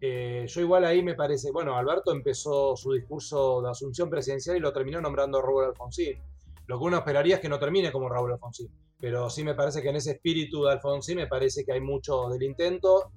Eh, 0.00 0.46
yo 0.46 0.60
igual 0.60 0.84
ahí 0.84 1.02
me 1.02 1.14
parece, 1.14 1.50
bueno, 1.50 1.76
Alberto 1.76 2.12
empezó 2.12 2.76
su 2.76 2.92
discurso 2.92 3.62
de 3.62 3.70
asunción 3.70 4.08
presidencial 4.08 4.56
y 4.56 4.60
lo 4.60 4.72
terminó 4.72 5.00
nombrando 5.00 5.42
Raúl 5.42 5.64
Alfonsín. 5.64 6.20
Lo 6.66 6.78
que 6.78 6.84
uno 6.84 6.98
esperaría 6.98 7.36
es 7.36 7.40
que 7.40 7.48
no 7.48 7.58
termine 7.58 7.90
como 7.90 8.08
Raúl 8.08 8.32
Alfonsín, 8.32 8.70
pero 9.00 9.28
sí 9.30 9.42
me 9.42 9.54
parece 9.54 9.82
que 9.82 9.88
en 9.88 9.96
ese 9.96 10.12
espíritu 10.12 10.64
de 10.64 10.72
Alfonsín 10.72 11.16
me 11.16 11.26
parece 11.26 11.64
que 11.64 11.72
hay 11.72 11.80
mucho 11.80 12.28
del 12.28 12.42
intento. 12.42 13.10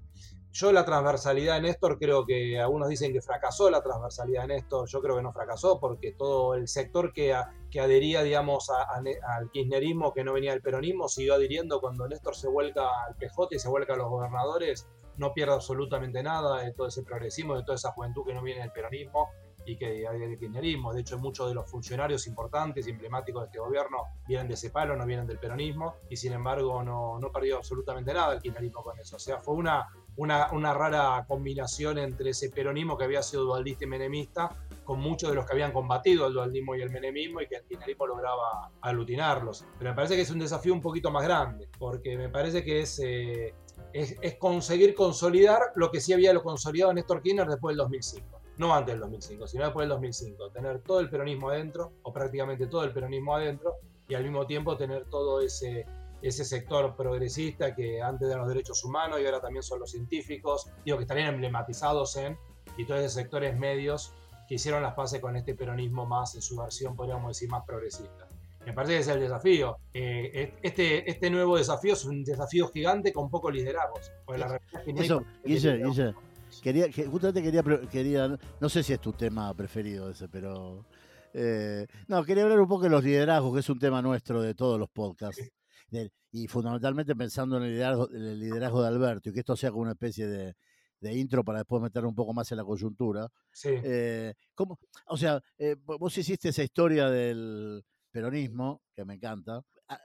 Yo 0.53 0.71
la 0.73 0.83
transversalidad 0.83 1.55
de 1.55 1.61
Néstor 1.61 1.97
creo 1.97 2.25
que 2.25 2.59
algunos 2.59 2.89
dicen 2.89 3.13
que 3.13 3.21
fracasó 3.21 3.69
la 3.69 3.81
transversalidad 3.81 4.41
de 4.41 4.55
Néstor, 4.55 4.87
yo 4.89 5.01
creo 5.01 5.15
que 5.15 5.21
no 5.21 5.31
fracasó 5.31 5.79
porque 5.79 6.11
todo 6.11 6.55
el 6.55 6.67
sector 6.67 7.13
que, 7.13 7.33
a, 7.33 7.53
que 7.69 7.79
adhería, 7.79 8.21
digamos, 8.21 8.69
a, 8.69 8.81
a, 8.81 8.97
al 9.37 9.49
kirchnerismo 9.51 10.13
que 10.13 10.25
no 10.25 10.33
venía 10.33 10.51
del 10.51 10.61
peronismo 10.61 11.07
siguió 11.07 11.35
adhiriendo 11.35 11.79
cuando 11.79 12.07
Néstor 12.07 12.35
se 12.35 12.49
vuelca 12.49 12.83
al 13.07 13.15
PJ 13.15 13.55
y 13.55 13.59
se 13.59 13.69
vuelca 13.69 13.93
a 13.93 13.97
los 13.97 14.09
gobernadores, 14.09 14.87
no 15.17 15.33
pierde 15.33 15.53
absolutamente 15.53 16.23
nada 16.23 16.61
de 16.61 16.73
todo 16.73 16.87
ese 16.87 17.03
progresismo, 17.03 17.55
de 17.55 17.63
toda 17.63 17.75
esa 17.75 17.91
juventud 17.91 18.25
que 18.25 18.33
no 18.33 18.41
viene 18.41 18.61
del 18.61 18.71
peronismo 18.71 19.29
y 19.65 19.77
que 19.77 20.07
hay 20.07 20.19
del 20.19 20.37
kirchnerismo. 20.37 20.93
De 20.93 21.01
hecho, 21.01 21.17
muchos 21.17 21.47
de 21.47 21.55
los 21.55 21.69
funcionarios 21.69 22.27
importantes, 22.27 22.87
emblemáticos 22.87 23.43
de 23.43 23.45
este 23.47 23.59
gobierno, 23.59 24.05
vienen 24.27 24.47
de 24.47 24.55
ese 24.55 24.69
palo, 24.69 24.95
no 24.95 25.05
vienen 25.05 25.27
del 25.27 25.39
peronismo, 25.39 25.95
y 26.09 26.17
sin 26.17 26.33
embargo 26.33 26.83
no, 26.83 27.19
no 27.19 27.31
perdió 27.31 27.57
absolutamente 27.57 28.13
nada 28.13 28.33
el 28.33 28.41
kirchnerismo 28.41 28.83
con 28.83 28.99
eso. 28.99 29.15
O 29.15 29.19
sea, 29.19 29.37
fue 29.37 29.55
una, 29.55 29.87
una, 30.17 30.51
una, 30.51 30.73
rara 30.73 31.25
combinación 31.27 31.97
entre 31.97 32.31
ese 32.31 32.49
peronismo 32.49 32.97
que 32.97 33.03
había 33.03 33.21
sido 33.23 33.43
dualdista 33.43 33.85
y 33.85 33.87
menemista, 33.87 34.55
con 34.83 34.99
muchos 34.99 35.29
de 35.29 35.35
los 35.35 35.45
que 35.45 35.53
habían 35.53 35.71
combatido 35.71 36.27
el 36.27 36.33
dualdismo 36.33 36.75
y 36.75 36.81
el 36.81 36.89
menemismo, 36.89 37.41
y 37.41 37.47
que 37.47 37.55
el 37.55 37.63
kirchnerismo 37.65 38.07
lograba 38.07 38.71
aglutinarlos. 38.81 39.65
Pero 39.77 39.91
me 39.91 39.95
parece 39.95 40.15
que 40.15 40.21
es 40.21 40.31
un 40.31 40.39
desafío 40.39 40.73
un 40.73 40.81
poquito 40.81 41.11
más 41.11 41.23
grande, 41.23 41.69
porque 41.77 42.17
me 42.17 42.29
parece 42.29 42.63
que 42.63 42.81
es... 42.81 42.99
Eh, 43.03 43.53
es, 43.93 44.17
conseguir 44.37 44.95
consolidar 44.95 45.59
lo 45.75 45.91
que 45.91 46.01
sí 46.01 46.13
había 46.13 46.33
lo 46.33 46.43
consolidado 46.43 46.93
Néstor 46.93 47.21
Kirchner 47.21 47.47
después 47.47 47.73
del 47.73 47.77
2005 47.77 48.41
no 48.57 48.75
antes 48.75 48.93
del 48.93 49.01
2005, 49.01 49.47
sino 49.47 49.63
después 49.63 49.83
del 49.83 49.89
2005, 49.89 50.51
tener 50.51 50.81
todo 50.83 50.99
el 50.99 51.09
peronismo 51.09 51.49
adentro, 51.49 51.93
o 52.03 52.13
prácticamente 52.13 52.67
todo 52.67 52.83
el 52.83 52.93
peronismo 52.93 53.35
adentro, 53.35 53.77
y 54.07 54.13
al 54.13 54.23
mismo 54.23 54.45
tiempo 54.45 54.77
tener 54.77 55.05
todo 55.09 55.41
ese, 55.41 55.87
ese 56.21 56.45
sector 56.45 56.95
progresista 56.95 57.73
que 57.73 58.01
antes 58.01 58.27
eran 58.27 58.41
los 58.41 58.49
derechos 58.49 58.83
humanos 58.83 59.19
y 59.19 59.25
ahora 59.25 59.41
también 59.41 59.63
son 59.63 59.79
los 59.79 59.89
científicos, 59.89 60.69
digo 60.85 60.97
que 60.97 61.03
estarían 61.03 61.33
emblematizados 61.33 62.15
en, 62.17 62.37
y 62.77 62.85
todos 62.85 62.99
esos 62.99 63.13
sectores 63.13 63.57
medios 63.57 64.13
que 64.47 64.55
hicieron 64.55 64.83
las 64.83 64.93
paces 64.93 65.19
con 65.19 65.35
este 65.35 65.55
peronismo 65.55 66.05
más 66.05 66.35
en 66.35 66.41
su 66.41 66.57
versión, 66.57 66.95
podríamos 66.95 67.29
decir, 67.29 67.49
más 67.49 67.63
progresista. 67.65 68.27
Me 68.65 68.73
parece 68.73 68.93
que 68.93 68.99
ese 68.99 69.11
es 69.11 69.15
el 69.15 69.23
desafío. 69.23 69.77
Eh, 69.93 70.53
este, 70.61 71.09
este 71.09 71.29
nuevo 71.29 71.57
desafío 71.57 71.93
es 71.93 72.05
un 72.05 72.23
desafío 72.23 72.67
gigante 72.67 73.11
con 73.11 73.29
pocos 73.29 73.53
liderazgos. 73.53 74.11
La 74.27 74.59
Eso, 74.85 75.23
Guille, 75.43 75.77
Guille, 75.77 76.13
quería, 76.61 76.87
justamente 77.09 77.41
quería, 77.41 77.63
quería, 77.89 78.37
no 78.59 78.69
sé 78.69 78.83
si 78.83 78.93
es 78.93 78.99
tu 78.99 79.13
tema 79.13 79.53
preferido 79.53 80.09
ese, 80.11 80.27
pero... 80.27 80.85
Eh, 81.33 81.87
no, 82.07 82.23
quería 82.25 82.43
hablar 82.43 82.59
un 82.59 82.67
poco 82.67 82.83
de 82.83 82.89
los 82.89 83.03
liderazgos, 83.03 83.53
que 83.53 83.61
es 83.61 83.69
un 83.69 83.79
tema 83.79 84.01
nuestro 84.01 84.41
de 84.41 84.53
todos 84.53 84.77
los 84.77 84.89
podcasts. 84.89 85.49
De, 85.89 86.11
y 86.31 86.47
fundamentalmente 86.47 87.15
pensando 87.15 87.57
en 87.57 87.63
el 87.63 87.71
liderazgo, 87.71 88.09
el 88.09 88.39
liderazgo 88.39 88.81
de 88.81 88.87
Alberto 88.87 89.29
y 89.29 89.33
que 89.33 89.39
esto 89.39 89.55
sea 89.55 89.71
como 89.71 89.83
una 89.83 89.91
especie 89.91 90.27
de, 90.27 90.55
de 91.01 91.13
intro 91.13 91.43
para 91.43 91.59
después 91.59 91.81
meter 91.81 92.05
un 92.05 92.15
poco 92.15 92.33
más 92.33 92.49
en 92.51 92.57
la 92.57 92.63
coyuntura. 92.63 93.27
Sí. 93.51 93.69
Eh, 93.83 94.33
¿cómo, 94.53 94.79
o 95.07 95.17
sea, 95.17 95.41
eh, 95.57 95.75
vos 95.83 96.17
hiciste 96.17 96.49
esa 96.49 96.63
historia 96.63 97.09
del, 97.09 97.83
peronismo, 98.11 98.81
que 98.95 99.05
me 99.05 99.15
encanta. 99.15 99.61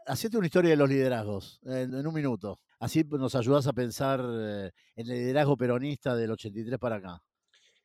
Hacete 0.07 0.37
una 0.37 0.47
historia 0.47 0.71
de 0.71 0.77
los 0.77 0.89
liderazgos 0.89 1.61
en, 1.65 1.95
un 2.07 2.15
minuto. 2.15 2.61
Así 2.81 3.05
nos 3.05 3.35
ayudas 3.35 3.67
a 3.67 3.73
pensar 3.73 4.21
eh, 4.21 4.71
en 4.97 5.11
el 5.11 5.19
liderazgo 5.19 5.57
peronista 5.57 6.17
del 6.17 6.33
83 6.33 6.79
para 6.79 6.97
acá. 6.97 7.23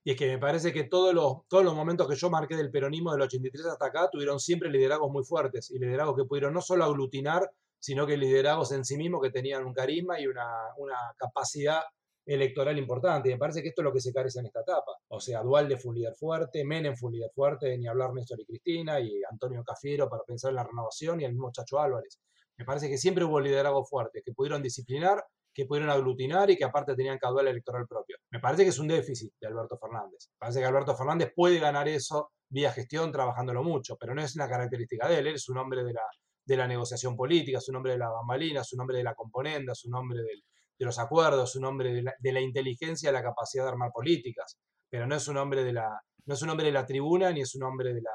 Y 0.04 0.12
es 0.12 0.18
que 0.18 0.28
me 0.28 0.40
parece 0.40 0.74
que 0.74 0.86
todos 0.86 1.14
los, 1.14 1.48
todos 1.48 1.64
los 1.64 1.76
momentos 1.76 2.08
que 2.08 2.16
yo 2.16 2.30
marqué 2.32 2.56
del 2.56 2.72
peronismo 2.72 3.12
del 3.12 3.22
83 3.22 3.66
hasta 3.68 3.86
acá 3.86 4.10
tuvieron 4.12 4.40
siempre 4.40 4.72
liderazgos 4.72 5.12
muy 5.12 5.24
fuertes 5.24 5.70
y 5.70 5.78
liderazgos 5.78 6.16
que 6.16 6.26
pudieron 6.26 6.54
no 6.54 6.62
solo 6.62 6.86
aglutinar, 6.86 7.52
sino 7.78 8.08
que 8.08 8.18
liderazgos 8.18 8.72
en 8.72 8.84
sí 8.84 8.98
mismos 8.98 9.22
que 9.22 9.30
tenían 9.30 9.64
un 9.64 9.74
carisma 9.74 10.20
y 10.20 10.26
una, 10.26 10.48
una 10.78 10.98
capacidad 11.18 11.82
electoral 12.26 12.78
importante. 12.78 13.30
Y 13.30 13.34
me 13.34 13.38
parece 13.38 13.62
que 13.62 13.70
esto 13.70 13.82
es 13.82 13.86
lo 13.86 13.94
que 13.94 14.00
se 14.00 14.14
carece 14.14 14.40
en 14.40 14.48
esta 14.48 14.62
etapa. 14.62 14.92
O 15.10 15.20
sea, 15.20 15.42
Dualde 15.42 15.78
fue 15.78 15.90
un 15.90 15.96
líder 15.96 16.16
fuerte, 16.16 16.64
Menem 16.64 16.96
fue 16.96 17.08
un 17.08 17.14
líder 17.16 17.32
fuerte, 17.34 17.78
ni 17.78 17.88
hablar 17.88 18.14
Néstor 18.14 18.40
y 18.40 18.46
Cristina, 18.46 19.00
y 19.00 19.22
Antonio 19.30 19.64
Cafiero 19.64 20.10
para 20.10 20.24
pensar 20.24 20.50
en 20.50 20.56
la 20.56 20.64
renovación, 20.64 21.22
y 21.22 21.26
el 21.26 21.34
mismo 21.34 21.52
Chacho 21.52 21.80
Álvarez. 21.80 22.20
Me 22.58 22.66
parece 22.66 22.90
que 22.90 22.98
siempre 22.98 23.24
hubo 23.24 23.40
liderazgos 23.40 23.90
fuertes, 23.90 24.22
que 24.24 24.34
pudieron 24.34 24.62
disciplinar, 24.62 25.24
que 25.54 25.66
pudieron 25.66 25.90
aglutinar 25.90 26.50
y 26.50 26.58
que 26.58 26.64
aparte 26.64 26.96
tenían 26.96 27.18
caudal 27.18 27.48
electoral 27.48 27.86
propio. 27.88 28.18
Me 28.30 28.40
parece 28.40 28.64
que 28.64 28.70
es 28.70 28.80
un 28.80 28.88
déficit 28.88 29.34
de 29.40 29.48
Alberto 29.48 29.78
Fernández. 29.78 30.30
Me 30.30 30.38
parece 30.40 30.60
que 30.60 30.66
Alberto 30.66 30.96
Fernández 30.96 31.34
puede 31.36 31.60
ganar 31.60 31.88
eso 31.88 32.32
vía 32.50 32.72
gestión, 32.72 33.12
trabajándolo 33.12 33.64
mucho, 33.64 33.98
pero 34.00 34.14
no 34.14 34.22
es 34.22 34.36
una 34.36 34.48
característica 34.48 35.08
de 35.08 35.20
él. 35.20 35.28
Él 35.28 35.36
es 35.36 35.50
un 35.50 35.58
hombre 35.58 35.84
de 35.84 35.94
la, 35.94 36.04
de 36.46 36.58
la 36.58 36.68
negociación 36.68 37.16
política, 37.16 37.58
es 37.58 37.68
un 37.70 37.78
hombre 37.78 37.94
de 37.94 37.98
la 37.98 38.10
bambalina, 38.10 38.62
es 38.62 38.72
un 38.74 38.82
hombre 38.82 38.98
de 38.98 39.04
la 39.04 39.16
componenda, 39.16 39.74
es 39.74 39.84
un 39.86 39.96
hombre 39.96 40.20
del, 40.20 40.44
de 40.82 40.86
los 40.88 40.98
acuerdos, 40.98 41.56
un 41.56 41.66
hombre 41.66 41.94
de 41.94 42.02
la, 42.02 42.16
de 42.18 42.34
la 42.34 42.42
inteligencia, 42.42 43.12
la 43.12 43.22
capacidad 43.22 43.66
de 43.66 43.70
armar 43.70 43.92
políticas, 43.92 44.58
pero 44.90 45.06
no 45.06 45.16
es 45.16 45.28
un 45.28 45.38
hombre 45.38 45.64
de 45.64 45.74
la, 45.74 46.02
no 46.26 46.34
es 46.34 46.42
un 46.42 46.50
hombre 46.50 46.66
de 46.66 46.72
la 46.72 46.88
tribuna 46.88 47.32
ni 47.32 47.42
es 47.42 47.54
un 47.54 47.62
hombre 47.62 47.94
de 47.94 48.02
la, 48.02 48.12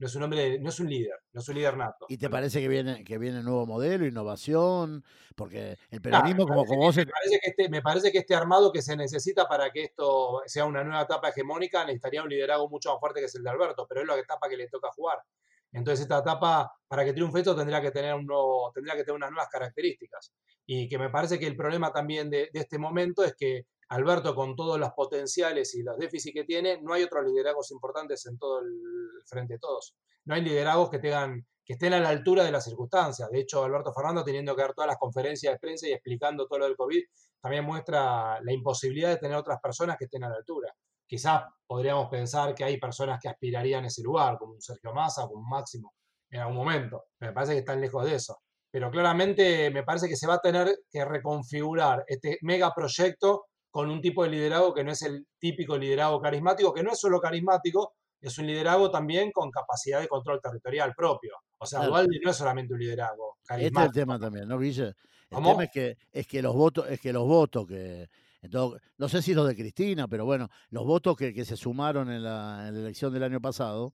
no 0.00 0.06
es 0.08 0.14
un 0.16 0.24
hombre, 0.24 0.58
no 0.58 0.68
es 0.68 0.80
un 0.80 0.90
líder, 0.90 1.14
no 1.32 1.40
es 1.40 1.48
un 1.48 1.54
líder 1.54 1.76
nato. 1.76 2.06
¿Y 2.08 2.18
te 2.18 2.28
parece 2.28 2.60
que 2.60 2.66
viene, 2.66 3.04
que 3.04 3.18
viene 3.18 3.44
nuevo 3.44 3.66
modelo, 3.66 4.04
innovación? 4.04 5.04
Porque 5.36 5.78
el 5.90 6.02
periodismo, 6.02 6.44
como, 6.48 6.64
como 6.64 6.86
vos... 6.86 6.96
Me 6.96 7.06
parece, 7.06 7.38
que 7.40 7.50
este, 7.50 7.68
me 7.68 7.82
parece 7.82 8.10
que 8.10 8.18
este 8.18 8.34
armado 8.34 8.72
que 8.72 8.82
se 8.82 8.96
necesita 8.96 9.46
para 9.46 9.70
que 9.70 9.84
esto 9.84 10.42
sea 10.46 10.64
una 10.64 10.82
nueva 10.82 11.02
etapa 11.02 11.28
hegemónica 11.28 11.84
necesitaría 11.84 12.24
un 12.24 12.30
liderazgo 12.30 12.68
mucho 12.68 12.90
más 12.90 12.98
fuerte 12.98 13.20
que 13.20 13.26
es 13.26 13.34
el 13.36 13.44
de 13.44 13.50
Alberto, 13.50 13.86
pero 13.88 14.00
es 14.00 14.08
la 14.08 14.18
etapa 14.18 14.48
que 14.48 14.56
le 14.56 14.68
toca 14.68 14.90
jugar. 14.90 15.18
Entonces 15.72 16.02
esta 16.02 16.18
etapa, 16.18 16.72
para 16.86 17.04
que 17.04 17.12
triunfe 17.12 17.40
esto, 17.40 17.54
tendría 17.54 17.80
que 17.80 17.90
tener, 17.90 18.14
un 18.14 18.26
tendría 18.74 18.94
que 18.96 19.04
tener 19.04 19.16
unas 19.16 19.30
nuevas 19.30 19.48
características. 19.48 20.32
Y 20.66 20.88
que 20.88 20.98
me 20.98 21.10
parece 21.10 21.38
que 21.38 21.46
el 21.46 21.56
problema 21.56 21.92
también 21.92 22.30
de, 22.30 22.50
este 22.52 22.78
momento 22.78 23.22
es 23.22 23.34
que 23.36 23.66
Alberto, 23.90 24.34
con 24.34 24.54
todos 24.54 24.78
los 24.78 24.90
potenciales 24.92 25.74
y 25.74 25.82
los 25.82 25.96
déficits 25.96 26.34
que 26.34 26.44
tiene, 26.44 26.80
no 26.82 26.92
hay 26.92 27.02
otros 27.02 27.24
liderazgos 27.24 27.70
importantes 27.70 28.26
en 28.26 28.38
todo 28.38 28.60
el 28.60 28.68
frente 29.26 29.54
de 29.54 29.58
todos. 29.58 29.94
No 30.24 30.34
hay 30.34 30.42
liderazgos 30.42 30.90
que 30.90 30.98
tengan 30.98 31.46
que 31.64 31.74
estén 31.74 31.92
a 31.92 32.00
la 32.00 32.08
altura 32.08 32.44
de 32.44 32.50
las 32.50 32.64
circunstancias. 32.64 33.28
De 33.30 33.40
hecho, 33.40 33.62
Alberto 33.62 33.92
Fernando, 33.92 34.24
teniendo 34.24 34.56
que 34.56 34.62
dar 34.62 34.72
todas 34.72 34.88
las 34.88 34.96
conferencias 34.96 35.52
de 35.52 35.58
prensa 35.58 35.86
y 35.86 35.92
explicando 35.92 36.46
todo 36.46 36.60
lo 36.60 36.64
del 36.64 36.76
COVID, 36.76 37.02
también 37.42 37.64
muestra 37.64 38.40
la 38.40 38.52
imposibilidad 38.52 39.10
de 39.10 39.18
tener 39.18 39.36
otras 39.36 39.60
personas 39.60 39.98
que 39.98 40.06
estén 40.06 40.24
a 40.24 40.30
la 40.30 40.36
altura. 40.36 40.74
Quizás 41.08 41.42
podríamos 41.66 42.08
pensar 42.08 42.54
que 42.54 42.64
hay 42.64 42.78
personas 42.78 43.18
que 43.20 43.28
aspirarían 43.28 43.84
a 43.84 43.86
ese 43.86 44.02
lugar, 44.02 44.36
como 44.38 44.52
un 44.52 44.60
Sergio 44.60 44.92
Massa, 44.92 45.22
como 45.22 45.40
un 45.40 45.48
Máximo, 45.48 45.94
en 46.30 46.40
algún 46.40 46.56
momento. 46.56 47.06
Me 47.18 47.32
parece 47.32 47.54
que 47.54 47.60
están 47.60 47.80
lejos 47.80 48.04
de 48.04 48.14
eso. 48.14 48.38
Pero 48.70 48.90
claramente 48.90 49.70
me 49.70 49.82
parece 49.82 50.06
que 50.06 50.16
se 50.16 50.26
va 50.26 50.34
a 50.34 50.40
tener 50.40 50.80
que 50.90 51.04
reconfigurar 51.04 52.04
este 52.06 52.36
megaproyecto 52.42 53.46
con 53.70 53.90
un 53.90 54.02
tipo 54.02 54.22
de 54.22 54.30
liderazgo 54.30 54.74
que 54.74 54.84
no 54.84 54.92
es 54.92 55.02
el 55.02 55.26
típico 55.38 55.78
liderazgo 55.78 56.20
carismático, 56.20 56.74
que 56.74 56.82
no 56.82 56.92
es 56.92 57.00
solo 57.00 57.20
carismático, 57.20 57.94
es 58.20 58.36
un 58.38 58.46
liderazgo 58.46 58.90
también 58.90 59.30
con 59.32 59.50
capacidad 59.50 60.00
de 60.00 60.08
control 60.08 60.40
territorial 60.42 60.94
propio. 60.94 61.36
O 61.58 61.64
sea, 61.64 61.86
Dualde 61.86 62.18
no 62.22 62.30
es 62.30 62.36
solamente 62.36 62.74
un 62.74 62.80
liderazgo 62.80 63.38
carismático. 63.46 63.80
Este 63.80 63.80
es 63.80 63.96
el 63.96 64.06
tema 64.06 64.18
también, 64.18 64.48
¿no, 64.48 64.58
Guille? 64.58 64.94
El 65.30 65.42
tema 65.42 65.64
es 65.64 65.70
que, 65.70 65.96
es 66.12 66.26
que 66.26 66.42
los 66.42 66.54
votos, 66.54 66.90
es 66.90 67.00
que 67.00 67.12
los 67.12 67.26
votos 67.26 67.66
que, 67.66 68.08
no 68.42 69.08
sé 69.08 69.22
si 69.22 69.34
los 69.34 69.46
de 69.48 69.56
Cristina, 69.56 70.08
pero 70.08 70.24
bueno, 70.24 70.48
los 70.70 70.84
votos 70.84 71.16
que, 71.16 71.44
se 71.44 71.56
sumaron 71.56 72.10
en 72.10 72.22
la, 72.22 72.68
elección 72.68 73.12
del 73.12 73.24
año 73.24 73.40
pasado, 73.40 73.92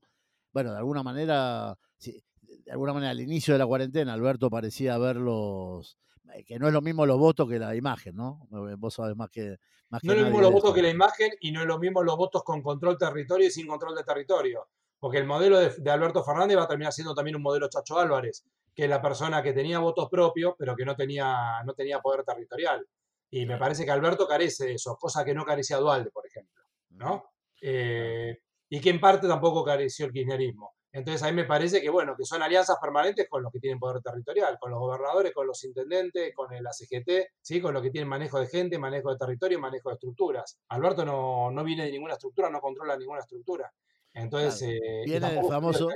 bueno, 0.53 0.71
de 0.71 0.77
alguna 0.77 1.03
manera, 1.03 1.77
de 2.03 2.71
alguna 2.71 2.93
manera 2.93 3.11
al 3.11 3.19
inicio 3.19 3.53
de 3.53 3.59
la 3.59 3.65
cuarentena, 3.65 4.13
Alberto 4.13 4.49
parecía 4.49 4.97
verlos, 4.97 5.97
eh, 6.33 6.43
que 6.43 6.59
no 6.59 6.67
es 6.67 6.73
lo 6.73 6.81
mismo 6.81 7.05
los 7.05 7.17
votos 7.17 7.49
que 7.49 7.59
la 7.59 7.75
imagen, 7.75 8.15
¿no? 8.15 8.47
Eh, 8.51 8.75
vos 8.77 8.93
sabés 8.93 9.15
más 9.15 9.29
que... 9.29 9.57
Más 9.89 10.03
no 10.03 10.13
es 10.13 10.19
lo 10.19 10.25
mismo 10.25 10.41
los 10.41 10.51
votos 10.51 10.73
que 10.73 10.81
la 10.81 10.89
imagen 10.89 11.31
y 11.41 11.51
no 11.51 11.61
es 11.61 11.67
lo 11.67 11.77
mismo 11.77 12.01
los 12.01 12.17
votos 12.17 12.43
con 12.43 12.61
control 12.61 12.97
territorio 12.97 13.47
y 13.47 13.51
sin 13.51 13.67
control 13.67 13.95
de 13.95 14.03
territorio. 14.03 14.67
Porque 14.99 15.19
el 15.19 15.25
modelo 15.25 15.59
de, 15.59 15.69
de 15.77 15.91
Alberto 15.91 16.23
Fernández 16.23 16.57
va 16.57 16.63
a 16.63 16.67
terminar 16.67 16.91
siendo 16.91 17.13
también 17.13 17.35
un 17.35 17.43
modelo 17.43 17.69
Chacho 17.69 17.99
Álvarez, 17.99 18.43
que 18.73 18.85
es 18.85 18.89
la 18.89 19.01
persona 19.01 19.43
que 19.43 19.53
tenía 19.53 19.79
votos 19.79 20.09
propios, 20.09 20.55
pero 20.57 20.75
que 20.75 20.85
no 20.85 20.95
tenía, 20.95 21.61
no 21.63 21.73
tenía 21.73 22.01
poder 22.01 22.23
territorial. 22.23 22.85
Y 23.29 23.45
me 23.45 23.57
parece 23.57 23.85
que 23.85 23.91
Alberto 23.91 24.27
carece 24.27 24.65
de 24.65 24.73
eso, 24.73 24.95
cosa 24.97 25.25
que 25.25 25.33
no 25.33 25.45
carecía 25.45 25.77
Dualde, 25.77 26.11
por 26.11 26.25
ejemplo. 26.25 26.55
¿no? 26.97 27.31
Eh, 27.61 28.37
y 28.69 28.79
que 28.79 28.89
en 28.89 28.99
parte 28.99 29.27
tampoco 29.27 29.63
careció 29.63 30.05
el 30.07 30.11
kirchnerismo. 30.11 30.75
Entonces 30.91 31.23
a 31.23 31.27
mí 31.27 31.33
me 31.33 31.43
parece 31.43 31.81
que, 31.81 31.89
bueno, 31.89 32.15
que 32.15 32.23
son 32.23 32.41
alianzas 32.41 32.77
permanentes 32.81 33.27
con 33.29 33.43
los 33.43 33.51
que 33.51 33.59
tienen 33.59 33.79
poder 33.79 34.01
territorial, 34.01 34.57
con 34.57 34.71
los 34.71 34.79
gobernadores, 34.79 35.33
con 35.33 35.45
los 35.45 35.61
intendentes, 35.65 36.33
con 36.33 36.53
el 36.53 36.65
ACGT, 36.65 37.33
¿sí? 37.41 37.59
con 37.59 37.73
los 37.73 37.83
que 37.83 37.91
tienen 37.91 38.07
manejo 38.07 38.39
de 38.39 38.47
gente, 38.47 38.79
manejo 38.79 39.11
de 39.11 39.17
territorio, 39.17 39.59
manejo 39.59 39.89
de 39.89 39.95
estructuras. 39.95 40.57
Alberto 40.69 41.03
no, 41.03 41.51
no 41.51 41.63
viene 41.65 41.85
de 41.85 41.91
ninguna 41.91 42.13
estructura, 42.13 42.49
no 42.49 42.61
controla 42.61 42.95
ninguna 42.95 43.19
estructura. 43.19 43.71
Entonces, 44.13 44.61
eh, 44.61 45.01
viene, 45.03 45.37
el 45.37 45.45
famoso, 45.45 45.89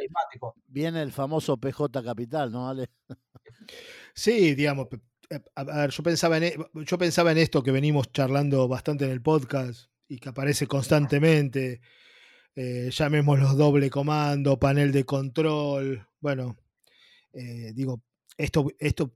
viene 0.68 1.02
el 1.02 1.14
famoso 1.14 1.56
PJ 1.56 2.04
Capital, 2.04 2.52
¿no, 2.52 2.68
Ale? 2.68 2.90
Sí, 4.14 4.54
digamos, 4.54 4.88
a 5.56 5.64
ver, 5.64 5.92
yo 5.92 6.04
pensaba, 6.04 6.38
en, 6.38 6.44
e, 6.44 6.56
yo 6.74 6.98
pensaba 6.98 7.32
en 7.32 7.38
esto 7.38 7.64
que 7.64 7.72
venimos 7.72 8.12
charlando 8.12 8.68
bastante 8.68 9.06
en 9.06 9.12
el 9.12 9.22
podcast 9.22 9.90
y 10.08 10.18
que 10.18 10.30
aparece 10.30 10.68
constantemente. 10.68 11.82
Eh, 12.56 12.90
llamémoslo 12.92 13.54
doble 13.54 13.90
comando, 13.90 14.60
panel 14.60 14.92
de 14.92 15.06
control. 15.06 16.08
Bueno, 16.20 16.58
eh, 17.34 17.72
digo, 17.74 18.02
esto, 18.38 18.68
esto 18.80 19.14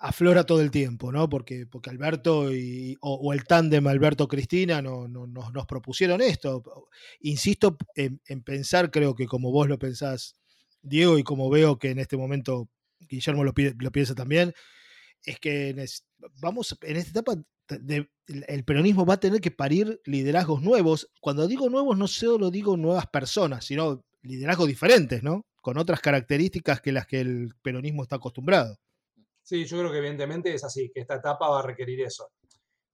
aflora 0.00 0.44
todo 0.44 0.60
el 0.60 0.70
tiempo, 0.70 1.12
¿no? 1.12 1.28
Porque, 1.28 1.66
porque 1.66 1.90
Alberto 1.90 2.52
y, 2.52 2.96
o, 3.00 3.32
el 3.32 3.44
tándem 3.44 3.86
Alberto-Cristina 3.86 4.82
no, 4.82 5.08
no, 5.08 5.26
nos 5.26 5.66
propusieron 5.66 6.20
esto. 6.20 6.62
Insisto 7.20 7.76
en, 7.94 8.20
pensar, 8.42 8.90
creo 8.90 9.14
que 9.14 9.26
como 9.26 9.50
vos 9.50 9.68
lo 9.68 9.78
pensás, 9.78 10.34
Diego, 10.82 11.18
y 11.18 11.22
como 11.22 11.50
veo 11.50 11.78
que 11.78 11.90
en 11.90 11.98
este 11.98 12.16
momento 12.16 12.68
Guillermo 13.00 13.44
lo, 13.44 13.52
lo 13.56 13.92
piensa 13.92 14.14
también, 14.14 14.52
es 15.24 15.38
que 15.38 15.86
vamos, 16.40 16.76
en 16.82 16.96
esta 16.96 17.20
etapa 17.20 17.42
el 17.68 18.64
peronismo 18.64 19.06
va 19.06 19.14
a 19.14 19.20
tener 19.20 19.40
que 19.40 19.50
parir 19.50 20.00
liderazgos 20.04 20.62
nuevos. 20.62 21.10
Cuando 21.20 21.46
digo 21.46 21.68
nuevos, 21.68 21.96
no 21.96 22.08
solo 22.08 22.50
digo 22.50 22.76
nuevas 22.76 23.06
personas, 23.06 23.64
sino 23.64 24.04
liderazgos 24.22 24.68
diferentes, 24.68 25.22
¿no? 25.22 25.46
Con 25.60 25.78
otras 25.78 26.00
características 26.00 26.80
que 26.80 26.92
las 26.92 27.06
que 27.06 27.20
el 27.20 27.54
peronismo 27.62 28.02
está 28.02 28.16
acostumbrado. 28.16 28.78
Sí, 29.42 29.64
yo 29.64 29.78
creo 29.78 29.90
que 29.90 29.98
evidentemente 29.98 30.54
es 30.54 30.64
así, 30.64 30.90
que 30.92 31.00
esta 31.00 31.16
etapa 31.16 31.48
va 31.48 31.60
a 31.60 31.62
requerir 31.62 32.00
eso. 32.00 32.30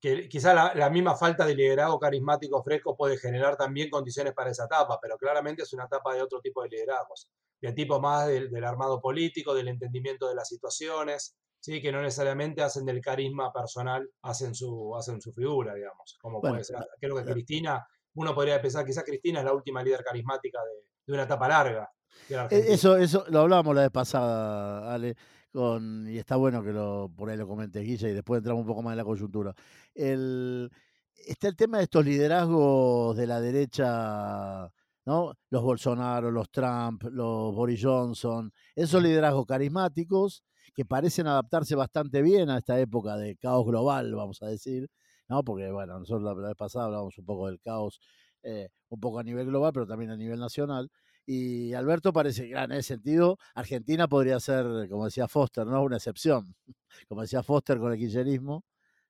Que 0.00 0.28
quizá 0.28 0.54
la, 0.54 0.90
misma 0.90 1.16
falta 1.16 1.44
de 1.44 1.54
liderazgo 1.54 1.99
carismático 1.99 2.62
fresco 2.62 2.97
puede 2.97 3.18
generar 3.18 3.56
también 3.56 3.90
condiciones 3.90 4.32
para 4.32 4.50
esa 4.50 4.66
etapa, 4.66 4.99
pero 5.02 5.18
claramente 5.18 5.62
es 5.62 5.73
una 5.73 5.85
etapa 5.85 6.14
de 6.14 6.23
otro 6.23 6.40
tipo 6.40 6.62
de 6.62 6.68
liderazgos, 6.68 7.28
de 7.61 7.73
tipo 7.73 8.00
más 8.00 8.28
del 8.28 8.64
armado 8.64 9.00
político, 9.00 9.54
del 9.54 9.68
entendimiento 9.68 10.28
de 10.28 10.37
las 10.37 10.49
situaciones, 10.49 11.37
¿sí? 11.61 11.81
que 11.81 11.93
no 11.93 12.03
necesariamente 12.03 12.62
hacen 12.62 12.85
del 12.85 13.00
carisma 13.00 13.53
personal, 13.53 14.09
hacen 14.23 14.55
su, 14.55 14.95
hacen 14.97 15.21
su 15.21 15.33
figura, 15.33 15.75
digamos. 15.75 16.17
Como 16.21 16.41
puede 16.41 16.65
ser. 16.65 16.79
Creo 17.00 17.17
que 17.17 17.25
Cristina, 17.25 17.87
uno 18.15 18.35
podría 18.35 18.61
pensar, 18.61 18.85
quizás 18.85 19.05
Cristina 19.05 19.41
es 19.41 19.45
la 19.45 19.53
última 19.53 19.83
líder 19.83 20.03
carismática 20.03 20.59
de, 21.07 21.12
una 21.12 21.23
etapa 21.23 21.49
larga. 21.49 21.91
E, 22.29 22.73
eso, 22.73 22.97
eso 22.97 23.25
lo 23.29 23.41
hablábamos 23.41 23.75
la 23.75 23.83
vez 23.83 23.91
pasada, 23.91 24.93
Ale, 24.93 25.15
con, 25.53 26.07
y 26.09 26.19
está 26.19 26.37
bueno 26.37 26.62
que 26.62 26.73
lo, 26.73 27.11
por 27.17 27.31
ahí 27.31 27.37
lo 27.37 27.49
comentes, 27.49 27.83
Guilla, 27.83 28.09
y 28.09 28.12
después 28.12 28.38
entramos 28.38 28.62
un 28.62 28.69
poco 28.69 28.83
más 28.83 28.93
en 28.93 28.99
la 28.99 29.05
coyuntura. 29.05 29.55
El, 29.95 30.71
está 31.15 31.49
el 31.49 31.57
tema 31.57 31.79
de 31.79 31.85
estos 31.85 32.05
liderazgos 32.05 33.17
de 33.17 33.27
la 33.27 33.41
derecha, 33.41 34.71
¿no? 35.07 35.33
Los 35.49 35.62
Bolsonaro, 35.62 36.31
los 36.31 36.50
Trump, 36.50 37.05
los 37.05 37.55
Boris 37.55 37.81
Johnson, 37.83 38.53
esos 38.75 39.03
liderazgos 39.03 39.47
carismáticos 39.47 40.45
que 40.78 40.85
parecen 40.85 41.26
adaptarse 41.26 41.75
bastante 41.75 42.23
bien 42.23 42.50
a 42.50 42.58
esta 42.58 42.78
época 42.78 43.16
de 43.16 43.35
caos 43.35 43.66
global, 43.66 44.14
vamos 44.14 44.40
a 44.44 44.47
decir, 44.47 44.88
¿no? 45.28 45.42
Porque, 45.42 45.73
bueno, 45.73 45.99
nosotros 45.99 46.23
la, 46.23 46.35
vez 46.35 46.54
pasada 46.54 46.85
hablábamos 46.85 47.18
un 47.18 47.25
poco 47.26 47.49
del 47.49 47.58
caos, 47.58 47.99
eh, 48.44 48.68
un 48.88 49.00
poco 49.00 49.18
a 49.18 49.25
nivel 49.25 49.47
global, 49.47 49.73
pero 49.73 49.88
también 49.88 50.12
a 50.12 50.16
nivel 50.16 50.38
nacional. 50.38 50.88
Y 51.26 51.75
Alberto 51.75 52.12
parece 52.12 52.47
que 52.49 52.52
en 52.52 52.70
ese 52.70 52.94
sentido, 52.94 53.38
Argentina 53.56 54.06
podría 54.06 54.38
ser, 54.38 54.88
como 54.88 55.06
decía 55.06 55.26
Foster, 55.26 55.66
¿no? 55.66 55.82
Una 55.82 55.97
excepción. 55.97 56.54
Como 57.08 57.23
decía 57.23 57.42
Foster 57.42 57.78
con 57.78 57.92
el 57.92 57.99
kirchnerismo, 57.99 58.62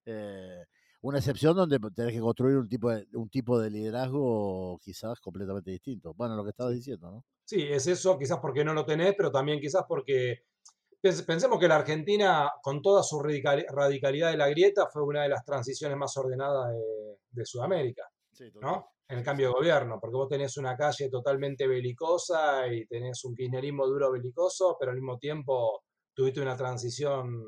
eh, 0.06 0.64
una 1.02 1.18
excepción 1.18 1.54
donde 1.54 1.78
tenés 1.94 2.14
que 2.14 2.20
construir 2.20 2.56
un 2.56 2.68
tipo, 2.68 2.90
de, 2.90 3.06
un 3.12 3.28
tipo 3.28 3.60
de 3.60 3.68
liderazgo 3.68 4.78
quizás 4.82 5.20
completamente 5.20 5.70
distinto. 5.70 6.14
Bueno, 6.14 6.34
lo 6.34 6.44
que 6.44 6.50
estabas 6.50 6.72
diciendo, 6.72 7.10
¿no? 7.10 7.24
Sí, 7.44 7.62
es 7.62 7.86
eso, 7.86 8.18
quizás 8.18 8.38
porque 8.38 8.64
no 8.64 8.72
lo 8.72 8.86
tenés, 8.86 9.14
pero 9.14 9.30
también 9.30 9.60
quizás 9.60 9.84
porque 9.86 10.44
pensemos 11.00 11.58
que 11.58 11.68
la 11.68 11.76
Argentina, 11.76 12.50
con 12.62 12.82
toda 12.82 13.02
su 13.02 13.20
radicalidad 13.20 14.30
de 14.30 14.36
la 14.36 14.48
grieta, 14.48 14.88
fue 14.92 15.02
una 15.02 15.22
de 15.22 15.28
las 15.28 15.44
transiciones 15.44 15.96
más 15.96 16.16
ordenadas 16.16 16.74
de, 17.30 17.46
Sudamérica, 17.46 18.02
¿no? 18.60 18.90
En 19.08 19.18
el 19.18 19.24
cambio 19.24 19.48
de 19.48 19.54
gobierno, 19.54 19.98
porque 20.00 20.16
vos 20.16 20.28
tenés 20.28 20.56
una 20.56 20.76
calle 20.76 21.08
totalmente 21.08 21.66
belicosa 21.68 22.66
y 22.66 22.84
tenés 22.86 23.24
un 23.24 23.34
kirchnerismo 23.34 23.86
duro 23.86 24.10
belicoso, 24.10 24.76
pero 24.78 24.90
al 24.90 24.96
mismo 24.96 25.18
tiempo 25.18 25.84
tuviste 26.12 26.40
una 26.40 26.56
transición 26.56 27.44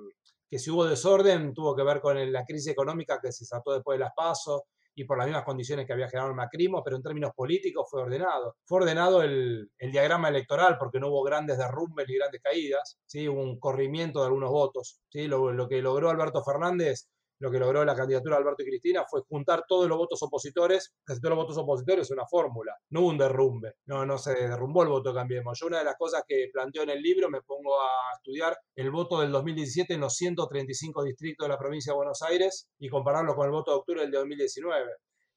que 0.49 0.59
si 0.59 0.71
hubo 0.71 0.85
desorden 0.85 1.53
tuvo 1.53 1.77
que 1.77 1.83
ver 1.83 2.01
con 2.01 2.33
la 2.33 2.45
crisis 2.45 2.69
económica 2.69 3.21
que 3.21 3.33
se 3.33 3.47
trató 3.47 3.73
después 3.73 3.99
de 3.99 4.05
las 4.05 4.13
pasos 4.15 4.63
y 5.01 5.05
por 5.05 5.17
las 5.17 5.27
mismas 5.27 5.45
condiciones 5.45 5.87
que 5.87 5.95
había 5.95 6.09
generado 6.09 6.31
el 6.31 6.37
macrismo, 6.37 6.85
pero 6.85 6.97
en 6.97 7.03
términos 7.03 7.33
políticos 7.35 7.87
fue 7.91 8.03
ordenado. 8.03 8.57
Fue 8.67 8.81
ordenado 8.81 9.23
el, 9.23 9.71
diagrama 9.79 10.29
electoral 10.29 10.77
porque 10.79 11.01
no 11.01 11.09
hubo 11.09 11.23
grandes 11.23 11.57
derrumbes 11.57 12.07
ni 12.07 12.17
grandes 12.17 12.43
caídas, 12.43 12.99
¿sí? 13.07 13.27
hubo 13.27 13.43
un 13.43 13.59
corrimiento 13.59 14.21
de 14.21 14.27
algunos 14.27 14.51
votos. 14.51 15.01
¿sí? 15.09 15.27
Lo, 15.27 15.53
lo 15.53 15.69
que 15.69 15.81
logró 15.81 16.11
Alberto 16.11 16.45
Fernández 16.45 17.09
lo 17.41 17.51
que 17.51 17.59
logró 17.59 17.85
la 17.85 17.97
candidatura 17.97 18.37
de 18.37 18.43
Alberto 18.43 18.63
y 18.63 18.67
Cristina 18.67 19.05
fue 19.09 19.23
juntar 19.29 19.65
todos 19.67 19.89
los 19.89 19.99
votos 19.99 20.23
opositores, 20.23 20.95
casi 21.05 21.21
todos 21.21 21.37
los 21.37 21.45
votos 21.45 21.59
opositores 21.59 22.07
es 22.07 22.11
una 22.11 22.27
fórmula, 22.27 22.77
no 22.91 23.07
un 23.07 23.19
derrumbe, 23.19 23.75
no, 23.87 24.05
no 24.07 24.19
se 24.19 24.35
derrumbó 24.35 24.83
el 24.83 24.89
voto 24.89 25.15
Cambiemos. 25.15 25.59
Yo 25.59 25.67
una 25.67 25.79
de 25.79 25.85
las 25.85 25.97
cosas 25.97 26.23
que 26.27 26.51
planteo 26.53 26.83
en 26.83 26.91
el 26.91 27.01
libro, 27.01 27.29
me 27.31 27.41
pongo 27.43 27.81
a 27.81 28.15
estudiar 28.17 28.57
el 28.77 28.91
voto 28.91 29.21
del 29.21 29.33
2017 29.33 29.95
en 29.95 30.01
los 30.01 30.15
135 30.15 31.03
distritos 31.03 31.47
de 31.47 31.49
la 31.49 31.59
provincia 31.59 31.93
de 31.93 31.97
Buenos 31.97 32.23
Aires 32.23 32.69
y 32.79 32.89
compararlo 32.89 33.35
con 33.35 33.47
el 33.47 33.53
voto 33.53 33.71
de 33.73 33.79
octubre 33.79 34.01
del 34.03 34.11
2019. 34.11 34.93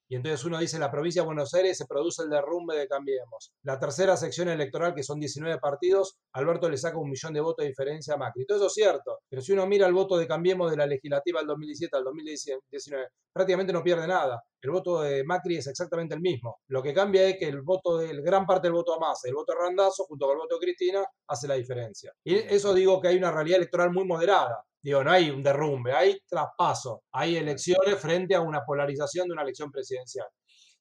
Y 0.10 0.16
entonces 0.16 0.44
uno 0.46 0.60
dice, 0.60 0.78
la 0.80 0.92
provincia 0.92 1.22
de 1.22 1.26
Buenos 1.26 1.54
Aires 1.54 1.78
se 1.78 1.86
produce 1.86 2.24
el 2.24 2.30
derrumbe 2.30 2.76
de 2.76 2.88
Cambiemos. 2.88 3.54
La 3.64 3.80
tercera 3.80 4.18
sección 4.18 4.50
electoral, 4.50 4.94
que 4.94 5.04
son 5.04 5.20
19 5.20 5.60
partidos, 5.60 6.18
Alberto 6.34 6.70
le 6.70 6.78
saca 6.78 6.98
un 6.98 7.10
millón 7.10 7.34
de 7.34 7.42
votos 7.42 7.64
de 7.64 7.70
diferencia 7.70 8.16
a 8.16 8.18
Macri. 8.18 8.46
Todo 8.46 8.58
eso 8.58 8.68
es 8.68 8.74
cierto, 8.74 9.20
pero 9.30 9.42
si 9.42 9.54
uno 9.54 9.66
mira 9.66 9.88
el 9.88 9.94
voto 9.94 10.18
de 10.18 10.28
Cambiemos 10.28 10.70
de 10.70 10.78
la 10.78 10.86
legislativa 10.86 11.40
del 11.40 11.48
2017 11.48 11.98
al 11.98 12.04
2019, 12.04 13.08
prácticamente 13.34 13.74
no 13.74 13.84
pierde 13.84 14.08
nada. 14.08 14.44
El 14.62 14.72
voto 14.72 15.02
de 15.02 15.24
Macri 15.24 15.58
es 15.58 15.68
exactamente 15.68 16.16
el 16.16 16.22
mismo. 16.22 16.60
Lo 16.68 16.82
que 16.82 16.94
cambia 16.94 17.28
es 17.28 17.38
que 17.38 17.48
el 17.48 17.62
voto 17.62 17.98
de 17.98 18.22
gran 18.22 18.46
parte 18.46 18.68
del 18.68 18.74
voto 18.74 18.94
a 18.94 19.00
Massa, 19.00 19.28
el 19.28 19.36
voto 19.36 19.54
de 19.54 19.60
Randazo, 19.60 20.06
junto 20.06 20.26
con 20.26 20.36
el 20.36 20.40
voto 20.40 20.56
de 20.56 20.66
Cristina, 20.66 21.04
hace 21.28 21.48
la 21.48 21.56
diferencia. 21.56 22.14
Y 22.24 22.36
eso 22.36 22.74
digo 22.74 23.02
que 23.02 23.10
hay 23.10 23.18
una 23.18 23.32
realidad 23.32 23.58
electoral 23.58 23.92
muy 23.92 24.06
moderada. 24.06 24.64
Digo, 24.84 25.02
no 25.02 25.12
hay 25.12 25.30
un 25.30 25.42
derrumbe, 25.42 25.94
hay 25.94 26.20
traspaso, 26.28 27.04
hay 27.14 27.38
elecciones 27.38 27.98
frente 27.98 28.36
a 28.36 28.42
una 28.42 28.66
polarización 28.66 29.28
de 29.28 29.34
una 29.34 29.44
elección 29.44 29.72
presidencial. 29.72 30.28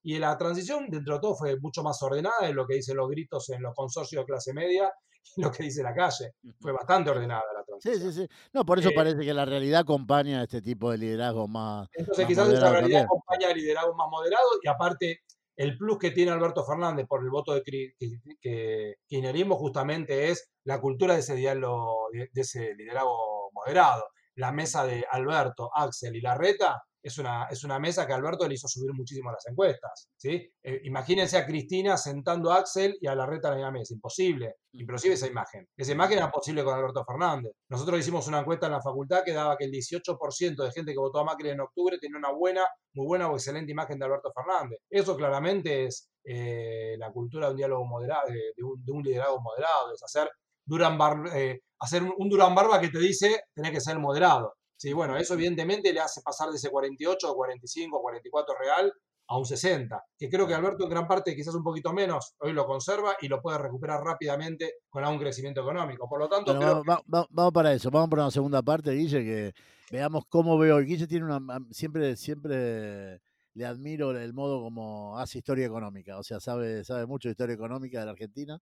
Y 0.03 0.19
la 0.19 0.37
transición, 0.37 0.89
dentro 0.89 1.15
de 1.15 1.21
todo, 1.21 1.37
fue 1.37 1.57
mucho 1.61 1.85
más 1.85 2.03
ordenada 2.03 2.49
de 2.49 2.53
lo 2.53 2.67
que 2.67 2.75
dicen 2.75 2.97
los 2.97 3.09
gritos 3.09 3.49
en 3.51 3.63
los 3.63 3.73
consorcios 3.77 4.23
de 4.23 4.27
clase 4.27 4.53
media 4.53 4.91
y 5.37 5.43
lo 5.43 5.53
que 5.53 5.63
dice 5.63 5.85
la 5.85 5.95
calle. 5.95 6.33
Fue 6.61 6.73
bastante 6.73 7.11
ordenada 7.11 7.45
la 7.57 7.63
transición. 7.63 7.95
Sí, 7.95 8.13
sí, 8.13 8.23
sí. 8.23 8.37
No, 8.53 8.65
por 8.65 8.81
eso 8.81 8.89
eh, 8.89 8.95
parece 8.95 9.25
que 9.25 9.33
la 9.33 9.45
realidad 9.45 9.83
acompaña 9.83 10.41
a 10.41 10.43
este 10.43 10.61
tipo 10.61 10.91
de 10.91 10.99
liderazgo 10.99 11.47
más. 11.47 11.89
Entonces, 11.93 12.27
quizás 12.27 12.49
esa 12.49 12.73
realidad 12.73 13.03
acompaña 13.05 13.51
al 13.51 13.57
liderazgo 13.57 13.95
más 13.95 14.09
moderado 14.11 14.49
y 14.63 14.69
aparte. 14.69 15.21
El 15.63 15.79
plus 15.79 15.97
que 15.97 16.11
tiene 16.11 16.33
Alberto 16.33 16.65
Fernández 16.65 17.07
por 17.07 17.23
el 17.23 17.31
voto 17.31 17.55
de 17.55 17.63
kirchnerismo 17.63 19.55
justamente 19.55 20.29
es 20.29 20.51
la 20.65 20.81
cultura 20.81 21.15
de 21.15 21.21
ese 21.21 21.37
diálogo, 21.37 22.09
de 22.11 22.29
ese 22.35 22.75
liderazgo 22.75 23.49
moderado. 23.53 24.03
La 24.35 24.51
mesa 24.51 24.85
de 24.85 25.05
Alberto, 25.09 25.71
Axel 25.73 26.17
y 26.17 26.21
Larreta 26.21 26.83
es 27.03 27.19
una, 27.19 27.47
es 27.51 27.65
una 27.65 27.79
mesa 27.79 28.07
que 28.07 28.13
Alberto 28.13 28.47
le 28.47 28.55
hizo 28.55 28.69
subir 28.69 28.93
muchísimo 28.93 29.31
las 29.33 29.47
encuestas. 29.47 30.09
¿sí? 30.17 30.51
Eh, 30.63 30.81
imagínense 30.85 31.37
a 31.37 31.47
Cristina 31.47 31.97
sentando 31.97 32.53
a 32.53 32.59
Axel 32.59 32.97
y 33.01 33.07
a 33.07 33.15
Larreta 33.15 33.49
en 33.49 33.55
la 33.55 33.71
misma 33.71 33.79
mesa. 33.81 33.95
Imposible. 33.95 34.57
Imposible 34.73 35.15
esa 35.15 35.27
imagen. 35.27 35.67
Esa 35.77 35.93
imagen 35.93 36.19
era 36.19 36.31
posible 36.31 36.65
con 36.65 36.75
Alberto 36.75 37.05
Fernández. 37.05 37.53
Nosotros 37.69 37.99
hicimos 37.99 38.27
una 38.29 38.41
encuesta 38.41 38.67
en 38.67 38.73
la 38.73 38.81
facultad 38.81 39.23
que 39.25 39.33
daba 39.33 39.57
que 39.57 39.65
el 39.65 39.73
18% 39.73 40.65
de 40.65 40.73
gente 40.73 40.93
que 40.93 40.99
votó 40.99 41.19
a 41.19 41.25
Macri 41.25 41.51
en 41.51 41.61
octubre 41.61 41.99
tenía 41.99 42.19
una 42.19 42.33
buena, 42.33 42.65
muy 42.95 43.07
buena 43.07 43.29
o 43.29 43.35
excelente 43.35 43.73
imagen 43.73 43.99
de 43.99 44.05
Alberto 44.05 44.33
Fernández. 44.33 44.79
Eso 44.89 45.17
claramente 45.17 45.87
es 45.87 46.09
eh, 46.25 46.95
la 46.99 47.11
cultura 47.11 47.47
de 47.47 47.53
un 47.53 47.57
diálogo 47.57 47.85
moderado, 47.85 48.29
de, 48.29 48.63
un, 48.63 48.85
de 48.85 48.93
un 48.93 49.03
liderazgo 49.03 49.41
moderado, 49.41 49.93
es 49.93 50.03
hacer 50.03 50.31
Durán 50.65 50.99
eh, 51.35 51.61
hacer 51.81 52.03
un, 52.03 52.29
Durán 52.29 52.55
Barba 52.55 52.81
que 52.81 52.89
te 52.89 52.99
dice 52.99 53.43
tenés 53.55 53.73
que 53.73 53.81
ser 53.81 53.99
moderado. 53.99 54.55
Sí, 54.83 54.93
bueno, 54.93 55.17
eso 55.17 55.35
evidentemente 55.35 55.93
le 55.93 56.01
hace 56.01 56.23
pasar 56.23 56.51
de 56.51 56.57
ese 56.57 56.69
48 56.69 57.29
a 57.29 57.35
45, 57.37 58.03
44 58.03 58.55
real 58.59 58.93
a 59.29 59.39
un 59.39 59.45
60, 59.45 60.05
que 60.19 60.29
creo 60.29 60.45
que 60.45 60.55
Alberto 60.55 60.83
en 60.83 60.91
gran 60.91 61.07
parte, 61.07 61.37
quizás 61.37 61.55
un 61.55 61.63
poquito 61.63 61.93
menos, 61.93 62.35
hoy 62.41 62.53
lo 62.53 62.67
conserva 62.67 63.15
y 63.21 63.29
lo 63.29 63.41
puede 63.41 63.59
recuperar 63.59 64.03
rápidamente 64.03 64.79
con 64.91 65.05
algún 65.05 65.21
crecimiento 65.21 65.61
económico. 65.61 66.09
Por 66.09 66.19
lo 66.19 66.29
tanto, 66.29 66.83
vamos, 66.85 67.53
para 67.53 67.73
eso, 67.73 67.93
vamos 67.93 68.11
para 68.11 68.23
una 68.23 68.33
segunda 68.33 68.61
parte, 68.61 68.91
Guille, 68.91 69.23
que 69.23 69.53
veamos 69.93 70.25
cómo 70.29 70.59
veo. 70.59 70.81
Guille 70.81 71.07
tiene 71.07 71.27
una, 71.27 71.61
siempre, 71.71 72.17
siempre 72.17 73.21
le 73.55 73.65
admiro 73.65 74.11
el 74.19 74.35
modo 74.35 74.61
como 74.63 75.17
hace 75.17 75.39
historia 75.39 75.65
económica, 75.65 76.19
o 76.19 76.25
sea, 76.25 76.41
sabe, 76.41 76.83
sabe 76.83 77.07
mucho 77.07 77.29
de 77.29 77.35
historia 77.35 77.55
económica 77.55 78.01
de 78.01 78.07
la 78.07 78.11
Argentina 78.11 78.59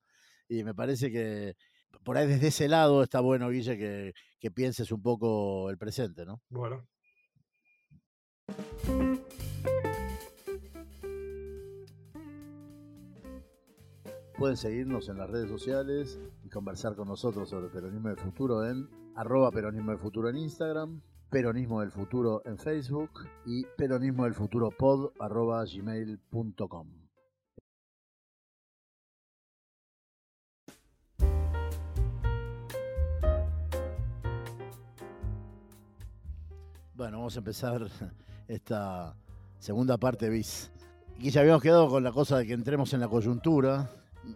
y 0.50 0.64
me 0.64 0.74
parece 0.74 1.11
que 1.11 1.54
por 2.05 2.16
ahí 2.16 2.26
desde 2.26 2.48
ese 2.48 2.68
lado 2.68 3.03
está 3.03 3.20
bueno, 3.20 3.48
Guille, 3.50 3.76
que, 3.76 4.12
que 4.38 4.50
pienses 4.50 4.90
un 4.92 5.03
poco 5.03 5.70
el 5.70 5.79
presente, 5.79 6.24
¿no? 6.24 6.40
Bueno. 6.48 6.87
Pueden 14.40 14.57
seguirnos 14.57 15.11
en 15.11 15.18
las 15.18 15.29
redes 15.29 15.50
sociales 15.50 16.18
y 16.42 16.48
conversar 16.48 16.96
con 16.96 17.09
nosotros 17.09 17.50
sobre 17.50 17.68
Peronismo 17.68 18.09
del 18.09 18.16
Futuro 18.16 18.64
en 18.64 18.88
arroba 19.14 19.50
Peronismo 19.50 19.90
del 19.90 20.00
Futuro 20.00 20.31
en 20.31 20.38
Instagram, 20.38 21.03
Peronismo 21.29 21.81
del 21.83 21.90
Futuro 21.90 22.40
en 22.46 22.57
Facebook 22.57 23.11
y 23.44 23.66
Peronismo 23.76 24.24
del 24.24 24.33
Futuro 24.33 24.70
pod 24.70 25.12
arroba 25.20 25.62
gmail.com. 25.66 27.00
Bueno, 37.01 37.17
vamos 37.17 37.35
a 37.35 37.39
empezar 37.39 37.89
esta 38.47 39.17
segunda 39.59 39.97
parte 39.97 40.29
bis. 40.29 40.71
Y 41.19 41.31
ya 41.31 41.41
habíamos 41.41 41.63
quedado 41.63 41.89
con 41.89 42.05
la 42.05 42.13
cosa 42.13 42.37
de 42.37 42.47
que 42.47 42.53
entremos 42.53 42.93
en 42.93 43.01
la 43.01 43.09
coyuntura. 43.09 43.91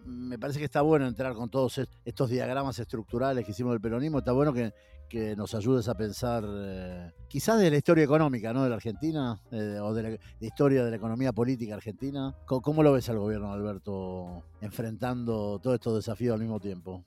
Me 0.07 0.39
parece 0.39 0.57
que 0.57 0.65
está 0.65 0.81
bueno 0.81 1.05
entrar 1.05 1.35
con 1.35 1.47
todos 1.47 1.79
estos 2.03 2.27
diagramas 2.27 2.79
estructurales 2.79 3.45
que 3.45 3.51
hicimos 3.51 3.71
del 3.73 3.81
peronismo. 3.81 4.17
Está 4.17 4.31
bueno 4.31 4.51
que, 4.51 4.73
nos 5.37 5.53
ayudes 5.53 5.87
a 5.89 5.93
pensar, 5.93 6.43
eh, 6.43 7.11
quizás 7.27 7.59
de 7.59 7.69
la 7.69 7.77
historia 7.77 8.03
económica 8.03 8.51
¿no? 8.51 8.63
de 8.63 8.69
la 8.69 8.77
Argentina, 8.77 9.39
eh, 9.51 9.77
o 9.79 9.93
de 9.93 10.01
la, 10.01 10.17
historia 10.39 10.83
de 10.83 10.89
la 10.89 10.97
economía 10.97 11.33
política 11.33 11.75
argentina. 11.75 12.33
¿Cómo, 12.47 12.81
lo 12.81 12.93
ves 12.93 13.07
al 13.09 13.19
gobierno, 13.19 13.53
Alberto, 13.53 14.43
enfrentando 14.61 15.59
todos 15.59 15.75
estos 15.75 15.97
desafíos 15.97 16.33
al 16.33 16.39
mismo 16.39 16.59
tiempo? 16.59 17.03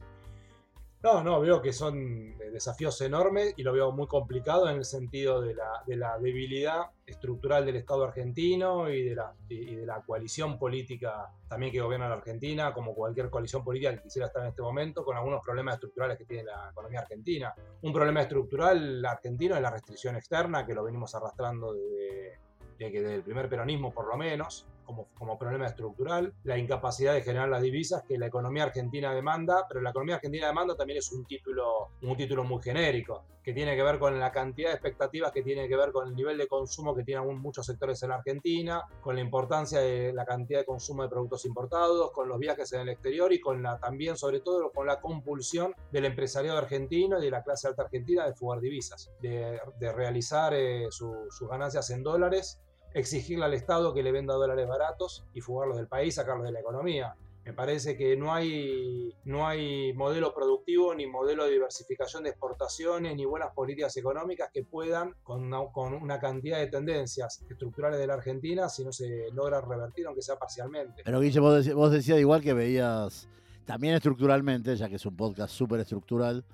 No, 1.01 1.23
no, 1.23 1.41
veo 1.41 1.63
que 1.63 1.73
son 1.73 2.37
desafíos 2.53 3.01
enormes 3.03 3.55
y 3.57 3.63
lo 3.63 3.73
veo 3.73 3.93
muy 3.93 4.09
complicado 4.09 4.69
en 4.69 4.79
el 4.79 4.85
sentido 4.85 5.41
de 5.41 5.55
la, 5.55 5.85
de 5.87 5.97
la 5.97 6.19
debilidad 6.19 6.87
estructural 7.07 7.65
del 7.65 7.77
Estado 7.77 8.03
argentino 8.03 8.91
y 8.91 9.05
de, 9.05 9.15
la, 9.15 9.33
y 9.49 9.77
de 9.77 9.87
la 9.87 10.03
coalición 10.03 10.59
política 10.59 11.31
también 11.49 11.71
que 11.71 11.81
gobierna 11.81 12.09
la 12.09 12.17
Argentina, 12.17 12.75
como 12.75 12.95
cualquier 12.95 13.31
coalición 13.31 13.63
política 13.63 13.95
que 13.95 14.03
quisiera 14.03 14.27
estar 14.27 14.43
en 14.43 14.49
este 14.49 14.61
momento, 14.61 15.05
con 15.05 15.17
algunos 15.17 15.41
problemas 15.41 15.75
estructurales 15.75 16.19
que 16.19 16.25
tiene 16.25 16.43
la 16.43 16.71
economía 16.73 17.01
argentina. 17.01 17.55
Un 17.83 17.93
problema 17.93 18.23
estructural 18.23 19.05
argentino 19.05 19.55
es 19.55 19.63
la 19.63 19.71
restricción 19.71 20.17
externa, 20.17 20.67
que 20.67 20.75
lo 20.75 20.83
venimos 20.83 21.15
arrastrando 21.15 21.75
desde, 21.75 22.41
desde 22.77 23.15
el 23.15 23.23
primer 23.23 23.49
peronismo 23.49 23.93
por 23.93 24.09
lo 24.09 24.17
menos 24.17 24.67
como, 24.89 25.39
problema 25.39 25.67
estructural, 25.67 26.33
la 26.45 26.57
incapacidad 26.57 27.13
de 27.13 27.23
generar 27.23 27.49
las 27.49 27.63
divisas 27.63 28.03
que 28.03 28.19
la 28.19 28.27
economía 28.27 28.65
argentina 28.65 29.15
demanda, 29.15 29.67
pero 29.69 29.81
la 29.81 29.91
economía 29.91 30.17
argentina 30.17 30.47
demanda 30.47 30.75
también 30.75 30.99
es 30.99 31.13
un 31.13 31.25
título, 31.27 31.91
un 32.03 32.17
título 32.17 32.45
muy 32.45 32.63
genérico, 32.63 33.25
que 33.43 33.53
tiene 33.53 33.77
que 33.77 33.83
ver 33.83 33.99
con 33.99 34.19
la 34.19 34.33
cantidad 34.33 34.69
de 34.69 34.75
expectativas, 34.75 35.33
que 35.33 35.43
tiene 35.43 35.69
que 35.69 35.77
ver 35.77 35.93
con 35.93 36.09
el 36.09 36.15
nivel 36.15 36.39
de 36.39 36.49
consumo 36.49 36.95
que 36.95 37.05
tienen 37.05 37.39
muchos 37.39 37.67
sectores 37.67 38.03
en 38.03 38.11
la 38.11 38.17
Argentina, 38.17 38.83
con 39.01 39.15
la 39.15 39.21
importancia 39.21 39.81
de 39.81 40.13
la 40.13 40.25
cantidad 40.25 40.61
de 40.61 40.65
consumo 40.65 41.03
de 41.03 41.09
productos 41.09 41.45
importados, 41.45 42.11
con 42.13 42.29
los 42.29 42.39
viajes 42.39 42.73
en 42.73 42.81
el 42.81 42.89
exterior 42.89 43.33
y 43.33 43.41
con 43.41 43.63
la 43.63 43.79
también, 43.79 44.17
sobre 44.17 44.41
todo, 44.41 44.71
con 44.73 44.87
la 44.87 45.01
compulsión 45.01 45.75
del 45.93 46.07
empresariado 46.07 46.59
argentino 46.59 47.19
y 47.19 47.25
de 47.25 47.31
la 47.31 47.43
clase 47.43 47.69
alta 47.69 47.83
argentina 47.83 48.27
de 48.27 48.35
fugar 48.35 48.61
divisas, 48.61 49.11
de, 49.21 49.61
realizar 49.95 50.55
eh, 50.55 50.89
sus 50.91 51.49
ganancias 51.49 51.91
en 51.91 52.03
dólares 52.03 52.61
exigirle 52.95 53.45
al 53.45 53.55
Estado 53.55 53.95
que 53.95 54.03
le 54.03 54.13
venda 54.13 54.35
dólares 54.35 54.69
baratos 54.69 55.25
y 55.35 55.41
fugarlos 55.41 55.77
del 55.77 55.89
país, 55.89 56.15
sacarlos 56.15 56.47
de 56.47 56.53
la 56.53 56.61
economía. 56.61 57.15
Me 57.49 57.55
parece 57.55 57.97
que 57.97 58.15
no 58.15 58.35
hay, 58.35 59.15
no 59.25 59.49
hay 59.49 59.95
modelo 59.95 60.35
productivo, 60.35 60.95
ni 60.95 61.07
modelo 61.07 61.47
de 61.47 61.53
diversificación 61.53 62.23
de 62.25 62.29
exportaciones, 62.29 63.17
ni 63.17 63.25
buenas 63.25 63.55
políticas 63.55 63.97
económicas 63.97 64.51
que 64.53 64.65
puedan, 64.65 65.15
con 65.23 65.45
una, 65.45 65.61
con 65.73 65.95
una 65.95 66.19
cantidad 66.19 66.59
de 66.59 66.67
tendencias 66.67 67.43
estructurales 67.49 67.99
de 67.99 68.07
la 68.07 68.15
Argentina, 68.15 68.69
si 68.69 68.85
no 68.85 68.93
se 68.93 69.31
logra 69.33 69.63
revertir, 69.63 70.07
aunque 70.07 70.21
sea 70.21 70.37
parcialmente. 70.37 71.01
Pero 71.07 71.21
Guille, 71.21 71.41
vos, 71.41 71.91
decías, 71.91 72.19
igual 72.19 72.43
que 72.43 72.53
veías 72.53 73.27
también 73.65 73.95
estructuralmente, 73.95 74.77
ya 74.77 74.91
que 74.91 74.97
es 74.97 75.07
un 75.07 75.17
podcast 75.17 75.55
súper 75.55 75.81
estructural, 75.81 76.45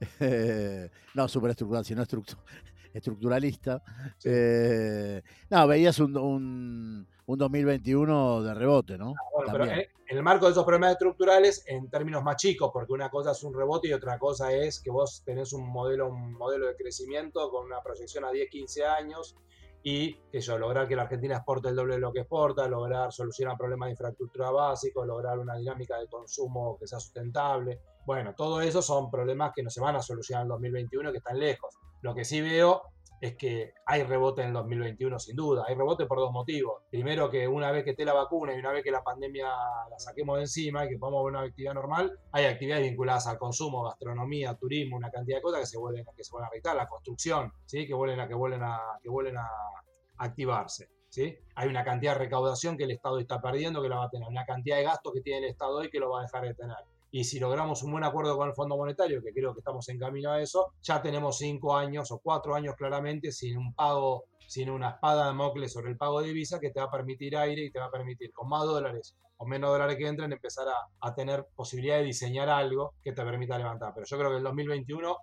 no 1.14 1.28
súper 1.28 1.50
estructural, 1.50 1.84
estructuralista, 2.92 3.82
eh, 4.24 5.22
no, 5.50 5.66
veías 5.66 5.98
un, 5.98 6.16
un, 6.16 7.06
2021 7.26 8.42
de 8.42 8.54
rebote, 8.54 8.98
¿no? 8.98 9.10
Ah, 9.10 9.28
bueno, 9.32 9.52
pero 9.52 9.64
en, 9.66 9.86
el 10.08 10.22
marco 10.22 10.46
de 10.46 10.52
esos 10.52 10.64
problemas 10.64 10.92
estructurales, 10.92 11.62
en 11.66 11.88
términos 11.88 12.24
más 12.24 12.36
chicos, 12.36 12.70
porque 12.72 12.92
una 12.92 13.08
cosa 13.08 13.30
es 13.30 13.42
un 13.44 13.54
rebote 13.54 13.88
y 13.88 13.92
otra 13.92 14.18
cosa 14.18 14.52
es 14.52 14.80
que 14.80 14.90
vos 14.90 15.22
tenés 15.24 15.52
un 15.52 15.68
modelo, 15.68 16.08
un 16.08 16.32
modelo 16.32 16.66
de 16.66 16.74
crecimiento 16.74 17.48
con 17.50 17.66
una 17.66 17.80
proyección 17.80 18.24
a 18.24 18.32
10, 18.32 18.50
15 18.50 18.84
años 18.84 19.36
y 19.82 20.18
yo, 20.32 20.58
lograr 20.58 20.86
que 20.86 20.94
la 20.94 21.02
Argentina 21.02 21.36
exporte 21.36 21.68
el 21.68 21.76
doble 21.76 21.94
de 21.94 22.00
lo 22.00 22.12
que 22.12 22.20
exporta, 22.20 22.68
lograr 22.68 23.12
solucionar 23.12 23.56
problemas 23.56 23.86
de 23.86 23.92
infraestructura 23.92 24.50
básicos, 24.50 25.06
lograr 25.06 25.38
una 25.38 25.56
dinámica 25.56 25.98
de 25.98 26.06
consumo 26.06 26.76
que 26.78 26.86
sea 26.86 27.00
sustentable. 27.00 27.80
Bueno, 28.04 28.34
todo 28.34 28.60
eso 28.60 28.82
son 28.82 29.10
problemas 29.10 29.52
que 29.54 29.62
no 29.62 29.70
se 29.70 29.80
van 29.80 29.96
a 29.96 30.02
solucionar 30.02 30.42
en 30.42 30.48
2021 30.48 31.12
que 31.12 31.18
están 31.18 31.38
lejos. 31.38 31.78
Lo 32.02 32.14
que 32.14 32.24
sí 32.24 32.40
veo 32.40 32.82
es 33.20 33.36
que 33.36 33.74
hay 33.84 34.02
rebote 34.02 34.40
en 34.40 34.48
el 34.48 34.54
2021 34.54 35.18
sin 35.18 35.36
duda. 35.36 35.64
Hay 35.68 35.74
rebote 35.74 36.06
por 36.06 36.18
dos 36.18 36.32
motivos. 36.32 36.82
Primero 36.90 37.30
que 37.30 37.46
una 37.46 37.70
vez 37.70 37.84
que 37.84 37.90
esté 37.90 38.04
la 38.04 38.14
vacuna 38.14 38.54
y 38.54 38.58
una 38.58 38.72
vez 38.72 38.82
que 38.82 38.90
la 38.90 39.02
pandemia 39.02 39.46
la 39.90 39.98
saquemos 39.98 40.36
de 40.36 40.44
encima 40.44 40.86
y 40.86 40.88
que 40.88 40.98
podamos 40.98 41.24
ver 41.24 41.34
una 41.34 41.42
actividad 41.42 41.74
normal, 41.74 42.18
hay 42.32 42.46
actividades 42.46 42.88
vinculadas 42.88 43.26
al 43.26 43.38
consumo, 43.38 43.84
gastronomía, 43.84 44.54
turismo, 44.54 44.96
una 44.96 45.10
cantidad 45.10 45.38
de 45.38 45.42
cosas 45.42 45.60
que 45.60 45.66
se 45.66 45.78
vuelven, 45.78 46.04
que 46.16 46.24
se 46.24 46.32
vuelven 46.32 46.46
a 46.46 46.50
realizar, 46.50 46.76
la 46.76 46.86
construcción, 46.86 47.52
¿sí? 47.66 47.86
que 47.86 47.92
vuelven 47.92 48.20
a, 48.20 48.28
que 48.28 48.34
vuelven 48.34 48.62
a, 48.62 48.80
que 49.02 49.10
vuelven 49.10 49.36
a 49.36 49.48
activarse. 50.16 50.88
¿Sí? 51.10 51.36
Hay 51.56 51.68
una 51.68 51.84
cantidad 51.84 52.12
de 52.12 52.20
recaudación 52.20 52.76
que 52.76 52.84
el 52.84 52.92
Estado 52.92 53.18
está 53.18 53.42
perdiendo 53.42 53.82
que 53.82 53.88
la 53.88 53.96
va 53.96 54.04
a 54.04 54.10
tener, 54.10 54.28
una 54.28 54.44
cantidad 54.44 54.76
de 54.76 54.84
gastos 54.84 55.12
que 55.12 55.20
tiene 55.20 55.40
el 55.40 55.50
Estado 55.50 55.78
hoy 55.78 55.90
que 55.90 55.98
lo 55.98 56.08
va 56.08 56.20
a 56.20 56.22
dejar 56.22 56.44
de 56.44 56.54
tener 56.54 56.76
y 57.10 57.24
si 57.24 57.40
logramos 57.40 57.82
un 57.82 57.92
buen 57.92 58.04
acuerdo 58.04 58.36
con 58.36 58.48
el 58.48 58.54
Fondo 58.54 58.76
Monetario, 58.76 59.22
que 59.22 59.32
creo 59.32 59.52
que 59.52 59.60
estamos 59.60 59.88
en 59.88 59.98
camino 59.98 60.30
a 60.30 60.40
eso, 60.40 60.74
ya 60.82 61.02
tenemos 61.02 61.38
cinco 61.38 61.76
años 61.76 62.10
o 62.12 62.18
cuatro 62.18 62.54
años 62.54 62.76
claramente 62.76 63.32
sin 63.32 63.58
un 63.58 63.74
pago, 63.74 64.24
sin 64.46 64.70
una 64.70 64.90
espada 64.90 65.28
de 65.28 65.34
Mocles 65.34 65.72
sobre 65.72 65.90
el 65.90 65.96
pago 65.96 66.22
de 66.22 66.32
visa 66.32 66.60
que 66.60 66.70
te 66.70 66.80
va 66.80 66.86
a 66.86 66.90
permitir 66.90 67.36
aire 67.36 67.64
y 67.64 67.70
te 67.70 67.78
va 67.78 67.86
a 67.86 67.90
permitir 67.90 68.32
con 68.32 68.48
más 68.48 68.64
dólares 68.64 69.16
o 69.38 69.46
menos 69.46 69.70
dólares 69.70 69.96
que 69.96 70.06
entren 70.06 70.32
empezar 70.32 70.68
a, 70.68 71.08
a 71.08 71.14
tener 71.14 71.46
posibilidad 71.54 71.96
de 71.96 72.04
diseñar 72.04 72.48
algo 72.48 72.94
que 73.02 73.12
te 73.12 73.24
permita 73.24 73.56
levantar. 73.58 73.92
Pero 73.94 74.06
yo 74.06 74.18
creo 74.18 74.30
que 74.30 74.36
el 74.36 74.42
2021 74.42 75.16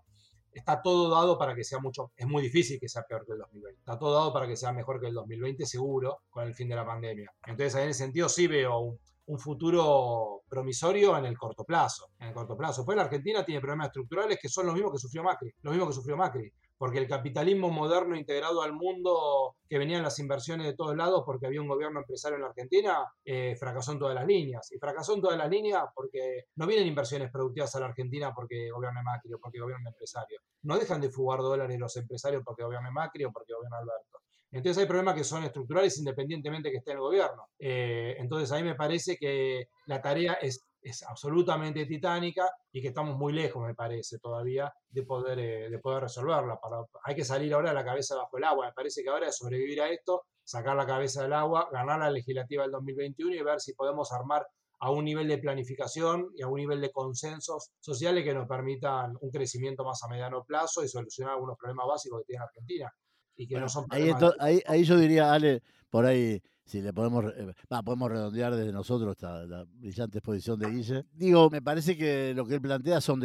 está 0.51 0.81
todo 0.81 1.09
dado 1.09 1.37
para 1.37 1.55
que 1.55 1.63
sea 1.63 1.79
mucho, 1.79 2.11
es 2.17 2.25
muy 2.27 2.41
difícil 2.41 2.79
que 2.79 2.89
sea 2.89 3.03
peor 3.03 3.25
que 3.25 3.33
el 3.33 3.39
2020. 3.39 3.79
Está 3.79 3.99
todo 3.99 4.13
dado 4.13 4.33
para 4.33 4.47
que 4.47 4.55
sea 4.55 4.73
mejor 4.73 4.99
que 4.99 5.07
el 5.07 5.13
2020 5.13 5.65
seguro 5.65 6.21
con 6.29 6.47
el 6.47 6.53
fin 6.55 6.67
de 6.67 6.75
la 6.75 6.85
pandemia. 6.85 7.31
Entonces 7.45 7.75
en 7.75 7.89
ese 7.89 7.99
sentido 8.05 8.27
sí 8.27 8.47
veo 8.47 8.79
un, 8.79 8.99
un 9.27 9.39
futuro 9.39 10.41
promisorio 10.47 11.17
en 11.17 11.25
el 11.25 11.37
corto 11.37 11.63
plazo. 11.63 12.09
En 12.19 12.29
el 12.29 12.33
corto 12.33 12.55
plazo. 12.55 12.85
Pues 12.85 12.95
la 12.95 13.03
Argentina 13.03 13.43
tiene 13.43 13.61
problemas 13.61 13.87
estructurales 13.87 14.39
que 14.41 14.49
son 14.49 14.65
los 14.65 14.75
mismos 14.75 14.93
que 14.93 14.99
sufrió 14.99 15.23
Macri. 15.23 15.51
Lo 15.61 15.71
mismo 15.71 15.87
que 15.87 15.93
sufrió 15.93 16.15
Macri. 16.15 16.51
Porque 16.77 16.99
el 16.99 17.07
capitalismo 17.07 17.69
moderno 17.69 18.15
integrado 18.15 18.61
al 18.61 18.71
mundo, 18.71 19.55
que 19.67 19.79
venían 19.79 20.03
las 20.03 20.19
inversiones 20.19 20.67
de 20.67 20.75
todos 20.75 20.95
lados 20.95 21.23
porque 21.25 21.47
había 21.47 21.59
un 21.59 21.67
gobierno 21.67 21.99
empresario 21.99 22.35
en 22.35 22.43
la 22.43 22.49
Argentina, 22.49 22.99
eh, 23.25 23.55
fracasó 23.59 23.93
en 23.93 23.99
todas 23.99 24.15
las 24.15 24.25
líneas. 24.25 24.71
Y 24.71 24.77
fracasó 24.77 25.15
en 25.15 25.21
todas 25.21 25.37
las 25.37 25.49
líneas 25.49 25.83
porque 25.93 26.45
no 26.55 26.67
vienen 26.67 26.87
inversiones 26.87 27.31
productivas 27.31 27.75
a 27.75 27.79
la 27.79 27.87
Argentina 27.87 28.31
porque 28.33 28.69
gobierna 28.69 29.01
Macri 29.01 29.33
o 29.33 29.39
porque 29.39 29.59
gobierna 29.59 29.89
empresario. 29.89 30.39
No 30.61 30.77
dejan 30.77 31.01
de 31.01 31.09
fugar 31.09 31.39
dólares 31.39 31.77
los 31.79 31.97
empresarios 31.97 32.43
porque 32.45 32.63
gobierna 32.63 32.91
Macri 32.91 33.25
o 33.25 33.31
porque 33.31 33.53
gobierna 33.53 33.79
Alberto. 33.79 34.16
Entonces 34.57 34.81
hay 34.81 34.87
problemas 34.87 35.13
que 35.13 35.23
son 35.23 35.43
estructurales 35.43 35.99
independientemente 35.99 36.71
que 36.71 36.77
esté 36.77 36.93
el 36.93 36.99
gobierno. 36.99 37.49
Eh, 37.59 38.15
entonces 38.17 38.51
a 38.51 38.55
mí 38.55 38.63
me 38.63 38.73
parece 38.73 39.15
que 39.17 39.69
la 39.85 40.01
tarea 40.01 40.33
es, 40.41 40.65
es, 40.81 41.03
absolutamente 41.03 41.85
titánica 41.85 42.49
y 42.71 42.81
que 42.81 42.87
estamos 42.87 43.15
muy 43.17 43.33
lejos, 43.33 43.63
me 43.63 43.75
parece, 43.75 44.17
todavía 44.17 44.73
de 44.89 45.03
poder, 45.03 45.39
eh, 45.39 45.69
de 45.69 45.77
poder 45.77 46.03
resolverla. 46.03 46.59
Hay 47.03 47.15
que 47.15 47.23
salir 47.23 47.53
ahora 47.53 47.71
la 47.71 47.85
cabeza 47.85 48.15
bajo 48.15 48.37
el 48.37 48.45
agua. 48.45 48.65
Me 48.65 48.73
parece 48.73 49.03
que 49.03 49.09
ahora 49.09 49.27
es 49.27 49.37
sobrevivir 49.37 49.79
a 49.79 49.89
esto, 49.89 50.23
sacar 50.43 50.75
la 50.75 50.87
cabeza 50.87 51.21
del 51.21 51.33
agua, 51.33 51.69
ganar 51.71 51.99
la 51.99 52.09
legislativa 52.09 52.63
del 52.63 52.71
2021 52.71 53.35
y 53.35 53.43
ver 53.43 53.61
si 53.61 53.73
podemos 53.75 54.11
armar 54.11 54.47
a 54.79 54.89
un 54.89 55.05
nivel 55.05 55.27
de 55.27 55.37
planificación 55.37 56.31
y 56.35 56.41
a 56.41 56.47
un 56.47 56.55
nivel 56.55 56.81
de 56.81 56.91
consensos 56.91 57.71
sociales 57.79 58.23
que 58.23 58.33
nos 58.33 58.47
permitan 58.47 59.15
un 59.21 59.29
crecimiento 59.29 59.83
más 59.83 60.03
a 60.03 60.07
mediano 60.07 60.43
plazo 60.43 60.83
y 60.83 60.87
solucionar 60.87 61.33
algunos 61.35 61.57
problemas 61.57 61.87
básicos 61.87 62.21
que 62.21 62.25
tiene 62.25 62.43
Argentina 62.43 62.91
ahí, 64.65 64.83
yo 64.83 64.97
diría, 64.97 65.31
Ale, 65.31 65.61
por 65.89 66.05
ahí, 66.05 66.41
si 66.65 66.81
le 66.81 66.91
podemos, 66.91 67.25
eh, 67.35 67.53
podemos 67.83 68.11
redondear 68.11 68.55
desde 68.55 68.71
nosotros 68.71 69.11
esta, 69.11 69.45
la 69.45 69.65
brillante 69.65 70.17
exposición 70.17 70.59
de 70.59 70.69
Guille. 70.69 71.05
Digo, 71.13 71.49
me 71.49 71.61
parece 71.61 71.95
que 71.95 72.33
lo 72.35 72.45
que 72.45 72.55
él 72.55 72.61
plantea 72.61 72.99
son 72.99 73.21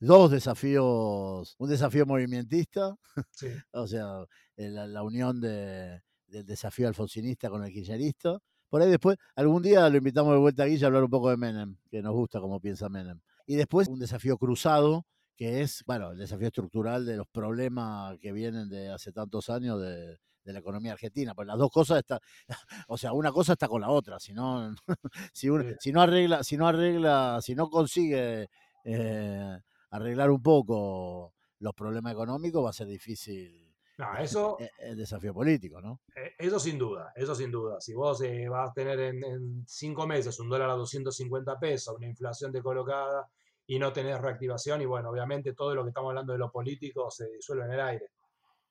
dos 0.00 0.30
desafíos, 0.30 1.54
un 1.58 1.68
desafío 1.68 2.06
movimentista, 2.06 2.96
o 3.72 3.86
sea, 3.86 4.24
la, 4.56 5.02
unión 5.02 5.40
del 5.40 6.00
desafío 6.26 6.88
alfonsinista 6.88 7.50
con 7.50 7.64
el 7.64 7.72
kirchnerista. 7.72 8.38
Por 8.68 8.82
ahí 8.82 8.90
después, 8.90 9.16
algún 9.34 9.62
día 9.62 9.88
lo 9.88 9.98
invitamos 9.98 10.32
de 10.32 10.38
vuelta 10.38 10.62
a 10.62 10.66
Guille 10.66 10.84
a 10.84 10.86
hablar 10.86 11.04
un 11.04 11.10
poco 11.10 11.30
de 11.30 11.36
Menem, 11.36 11.76
que 11.90 12.02
nos 12.02 12.12
gusta 12.12 12.40
como 12.40 12.60
piensa 12.60 12.88
Menem. 12.88 13.20
Y 13.46 13.56
después 13.56 13.88
un 13.88 13.98
desafío 13.98 14.38
cruzado 14.38 15.04
que 15.40 15.62
es, 15.62 15.82
bueno, 15.86 16.10
el 16.10 16.18
desafío 16.18 16.48
estructural 16.48 17.06
de 17.06 17.16
los 17.16 17.26
problemas 17.26 18.18
que 18.18 18.30
vienen 18.30 18.68
de 18.68 18.90
hace 18.90 19.10
tantos 19.10 19.48
años 19.48 19.80
de, 19.80 20.18
la 20.44 20.58
economía 20.58 20.92
argentina. 20.92 21.34
Pues 21.34 21.46
las 21.46 21.56
dos 21.56 21.70
cosas 21.70 22.00
están, 22.00 22.18
o 22.88 22.98
sea, 22.98 23.14
una 23.14 23.32
cosa 23.32 23.54
está 23.54 23.66
con 23.66 23.80
la 23.80 23.88
otra. 23.88 24.20
Si 24.20 24.34
no, 24.34 24.74
si, 25.32 25.48
si 25.78 25.92
no 25.92 26.02
arregla, 26.02 26.44
si 26.44 26.58
no 26.58 26.68
arregla, 26.68 27.38
si 27.40 27.54
no 27.54 27.70
consigue 27.70 28.50
eh, 28.84 29.58
arreglar 29.88 30.30
un 30.30 30.42
poco 30.42 31.32
los 31.60 31.72
problemas 31.72 32.12
económicos, 32.12 32.62
va 32.62 32.68
a 32.68 32.74
ser 32.74 32.88
difícil. 32.88 33.74
eso, 34.18 34.58
e, 34.60 34.68
el, 34.80 34.98
desafío 34.98 35.32
político, 35.32 35.80
¿no? 35.80 36.02
Eh, 36.16 36.34
eso 36.38 36.60
sin 36.60 36.76
duda, 36.76 37.14
eso 37.16 37.34
sin 37.34 37.50
duda. 37.50 37.80
Si 37.80 37.94
vos 37.94 38.20
eh, 38.20 38.46
vas 38.46 38.68
a 38.68 38.72
tener 38.74 39.00
en, 39.00 39.24
en, 39.24 39.64
cinco 39.66 40.06
meses 40.06 40.38
un 40.38 40.50
dólar 40.50 40.68
a 40.68 40.74
250 40.74 41.58
pesos, 41.58 41.96
una 41.96 42.08
inflación 42.08 42.52
decolocada, 42.52 43.26
y 43.70 43.78
no 43.78 43.92
tenés 43.92 44.20
reactivación 44.20 44.82
y 44.82 44.84
bueno, 44.84 45.10
obviamente 45.10 45.52
todo 45.52 45.76
lo 45.76 45.84
que 45.84 45.90
estamos 45.90 46.08
hablando 46.08 46.32
de 46.32 46.40
lo 46.40 46.50
político 46.50 47.08
se 47.08 47.30
disuelve 47.30 47.66
en 47.66 47.72
el 47.72 47.80
aire. 47.80 48.06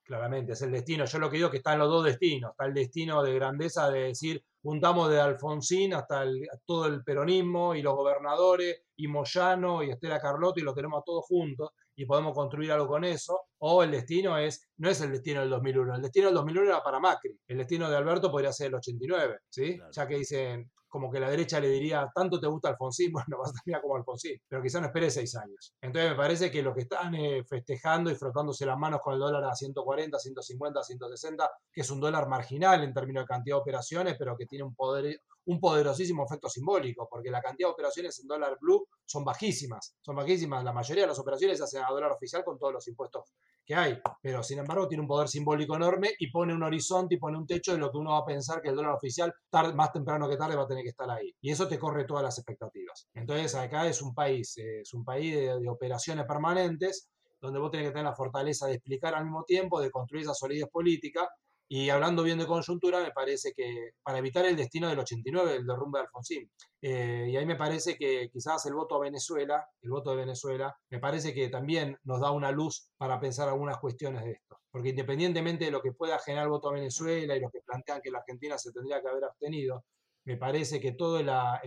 Claramente, 0.04 0.52
es 0.52 0.62
el 0.62 0.72
destino. 0.72 1.06
Yo 1.06 1.20
lo 1.20 1.30
que 1.30 1.38
digo 1.38 1.48
es 1.48 1.52
que 1.52 1.58
están 1.60 1.80
los 1.80 1.88
dos 1.88 2.04
destinos. 2.04 2.52
Está 2.52 2.66
el 2.66 2.74
destino 2.74 3.24
de 3.24 3.34
grandeza 3.34 3.90
de 3.90 4.08
decir, 4.08 4.44
juntamos 4.62 5.10
de 5.10 5.22
Alfonsín 5.22 5.94
hasta 5.94 6.26
todo 6.66 6.88
el 6.88 7.02
peronismo 7.02 7.76
y 7.76 7.82
los 7.82 7.96
gobernadores 7.96 8.82
y 8.98 9.08
Moyano 9.08 9.84
y 9.84 9.92
Estela 9.92 10.20
Carlotto 10.20 10.60
y 10.60 10.64
lo 10.64 10.74
tenemos 10.74 11.02
todos 11.06 11.24
juntos 11.26 11.70
y 11.96 12.06
podemos 12.06 12.34
construir 12.34 12.74
algo 12.74 12.90
con 12.90 13.06
eso. 13.06 13.40
O 13.60 13.82
el 13.84 13.92
destino 13.92 14.38
es, 14.38 14.70
no 14.80 14.90
es 14.90 15.00
el 15.00 15.14
destino 15.14 15.40
del 15.40 15.50
2001, 15.50 15.96
el 15.96 16.02
destino 16.02 16.26
del 16.26 16.36
2001 16.36 16.68
era 16.72 16.84
para 16.84 17.00
Macri. 17.00 17.40
El 17.48 17.60
destino 17.60 17.90
de 17.90 17.96
Alberto 17.96 18.30
podría 18.30 18.52
ser 18.52 18.68
el 18.68 18.76
89, 18.76 19.40
¿sí? 19.48 19.80
Ya 19.94 20.06
que 20.06 20.18
dicen, 20.18 20.70
como 20.90 21.12
que 21.12 21.20
la 21.20 21.30
derecha 21.30 21.60
le 21.60 21.70
diría, 21.70 22.10
tanto 22.14 22.40
te 22.40 22.48
gusta 22.48 22.70
Alfonsín, 22.70 23.12
bueno, 23.14 23.38
vas 23.38 23.52
a 23.52 23.54
terminar 23.54 23.82
como 23.82 23.96
Alfonsín, 23.96 24.42
pero 24.48 24.62
quizá 24.62 24.82
no 24.82 24.88
espere 24.88 25.10
seis 25.10 25.36
años. 25.36 25.74
Entonces 25.82 26.12
me 26.12 26.18
parece 26.18 26.52
que 26.52 26.62
los 26.62 26.74
que 26.74 26.82
están 26.82 27.16
eh, 27.16 27.44
festejando 27.48 28.12
y 28.12 28.16
frotándose 28.16 28.66
las 28.66 28.78
manos 28.78 29.00
con 29.02 29.14
el 29.14 29.20
dólar 29.20 29.44
a 29.46 29.56
140, 29.56 30.18
150, 30.18 30.84
160, 30.84 31.52
que 31.72 31.82
es 31.82 31.90
un 31.92 32.00
dólar 32.00 32.28
marginal 32.28 32.84
en 32.84 32.94
términos 32.94 33.24
de 33.24 33.28
cantidad 33.28 33.56
de 33.56 33.62
operaciones, 33.62 34.16
pero 34.18 34.36
que 34.36 34.46
tiene 34.46 34.64
un 34.64 34.76
poder, 34.76 35.22
un 35.46 35.60
poderosísimo 35.60 36.26
efecto 36.26 36.50
simbólico, 36.50 37.08
porque 37.10 37.32
la 37.32 37.42
cantidad 37.42 37.70
de 37.70 37.74
operaciones 37.74 38.20
en 38.20 38.28
dólar 38.28 38.58
blue 38.60 38.88
son 39.06 39.24
bajísimas, 39.24 39.96
son 40.02 40.16
bajísimas. 40.16 40.64
La 40.64 40.74
mayoría 40.74 41.04
de 41.04 41.08
las 41.08 41.20
operaciones 41.20 41.58
se 41.58 41.64
hacen 41.64 41.84
a 41.84 41.90
dólar 41.90 42.12
oficial 42.12 42.44
con 42.44 42.58
todos 42.58 42.74
los 42.74 42.88
impuestos 42.88 43.34
que 43.66 43.76
hay, 43.76 44.00
pero 44.22 44.44
sin 44.44 44.60
embargo 44.60 44.88
tiene 44.88 45.02
un 45.02 45.08
poder 45.08 45.28
simbólico 45.28 45.76
enorme 45.76 46.10
y 46.20 46.32
pone 46.32 46.54
un 46.54 46.64
horizonte 46.64 47.16
y 47.16 47.18
pone 47.18 47.38
un 47.38 47.46
techo 47.46 47.72
de 47.74 47.78
lo 47.78 47.92
que 47.92 47.98
uno 47.98 48.12
va 48.12 48.20
a 48.20 48.26
pensar 48.26 48.62
que 48.62 48.70
el 48.70 48.76
dólar 48.76 48.94
oficial 48.94 49.34
más 49.76 49.92
temprano 49.92 50.30
que 50.30 50.38
tarde 50.38 50.56
va 50.56 50.64
a 50.64 50.68
tener 50.68 50.84
que 50.84 50.90
estar 50.90 51.10
ahí. 51.10 51.34
Y 51.42 51.52
eso 51.52 51.68
te 51.68 51.80
corre 51.80 52.06
todas 52.06 52.24
las 52.24 52.38
expectativas. 52.38 53.08
Entonces 53.14 53.56
acá 53.56 53.88
es 53.88 54.02
un 54.02 54.14
país, 54.14 54.58
es 54.58 54.94
un 54.94 55.04
país 55.04 55.36
de, 55.36 55.70
operaciones 55.70 56.26
permanentes 56.26 57.10
donde 57.42 57.60
vos 57.60 57.72
tenés 57.72 57.88
que 57.88 57.92
tener 57.92 58.06
la 58.06 58.16
fortaleza 58.16 58.68
de 58.68 58.74
explicar 58.74 59.16
al 59.16 59.24
mismo 59.24 59.44
tiempo, 59.44 59.80
de 59.80 59.90
construir 59.90 60.24
esa 60.24 60.34
solidez 60.34 60.68
política 60.70 61.30
y 61.72 61.92
hablando 61.92 62.24
bien 62.24 62.40
de 62.40 62.48
coyuntura, 62.48 63.00
me 63.00 63.12
parece 63.12 63.54
que 63.56 63.92
para 64.02 64.18
evitar 64.18 64.44
el 64.46 64.56
destino 64.56 64.90
del 64.90 64.98
89, 64.98 65.58
el 65.58 65.68
derrumbe 65.68 66.00
de 66.00 66.06
Alfonsín, 66.06 66.52
eh, 66.82 67.28
y 67.30 67.38
ahí 67.38 67.46
me 67.46 67.56
parece 67.56 67.96
que 67.96 68.28
quizás 68.34 68.66
el 68.66 68.74
voto 68.74 68.96
a 68.96 69.02
Venezuela, 69.02 69.64
el 69.84 69.92
voto 69.92 70.10
de 70.10 70.18
Venezuela, 70.18 70.76
me 70.90 71.00
parece 71.00 71.32
que 71.32 71.48
también 71.50 71.96
nos 72.04 72.22
da 72.22 72.32
una 72.32 72.52
luz 72.52 72.90
para 72.98 73.20
pensar 73.20 73.50
algunas 73.50 73.78
cuestiones 73.78 74.24
de 74.24 74.32
esto. 74.32 74.60
Porque 74.72 74.90
independientemente 74.90 75.66
de 75.66 75.72
lo 75.72 75.82
que 75.82 75.92
pueda 75.92 76.18
generar 76.18 76.46
el 76.46 76.52
voto 76.52 76.70
a 76.70 76.74
Venezuela 76.74 77.36
y 77.36 77.40
los 77.40 77.52
que 77.52 77.62
plantean 77.62 78.02
que 78.02 78.10
la 78.10 78.20
Argentina 78.20 78.58
se 78.58 78.72
tendría 78.72 79.00
que 79.02 79.10
haber 79.10 79.26
abstenido, 79.26 79.86
me 80.26 80.38
parece 80.38 80.80
que 80.80 80.94
toda 80.94 81.24
la, 81.24 81.62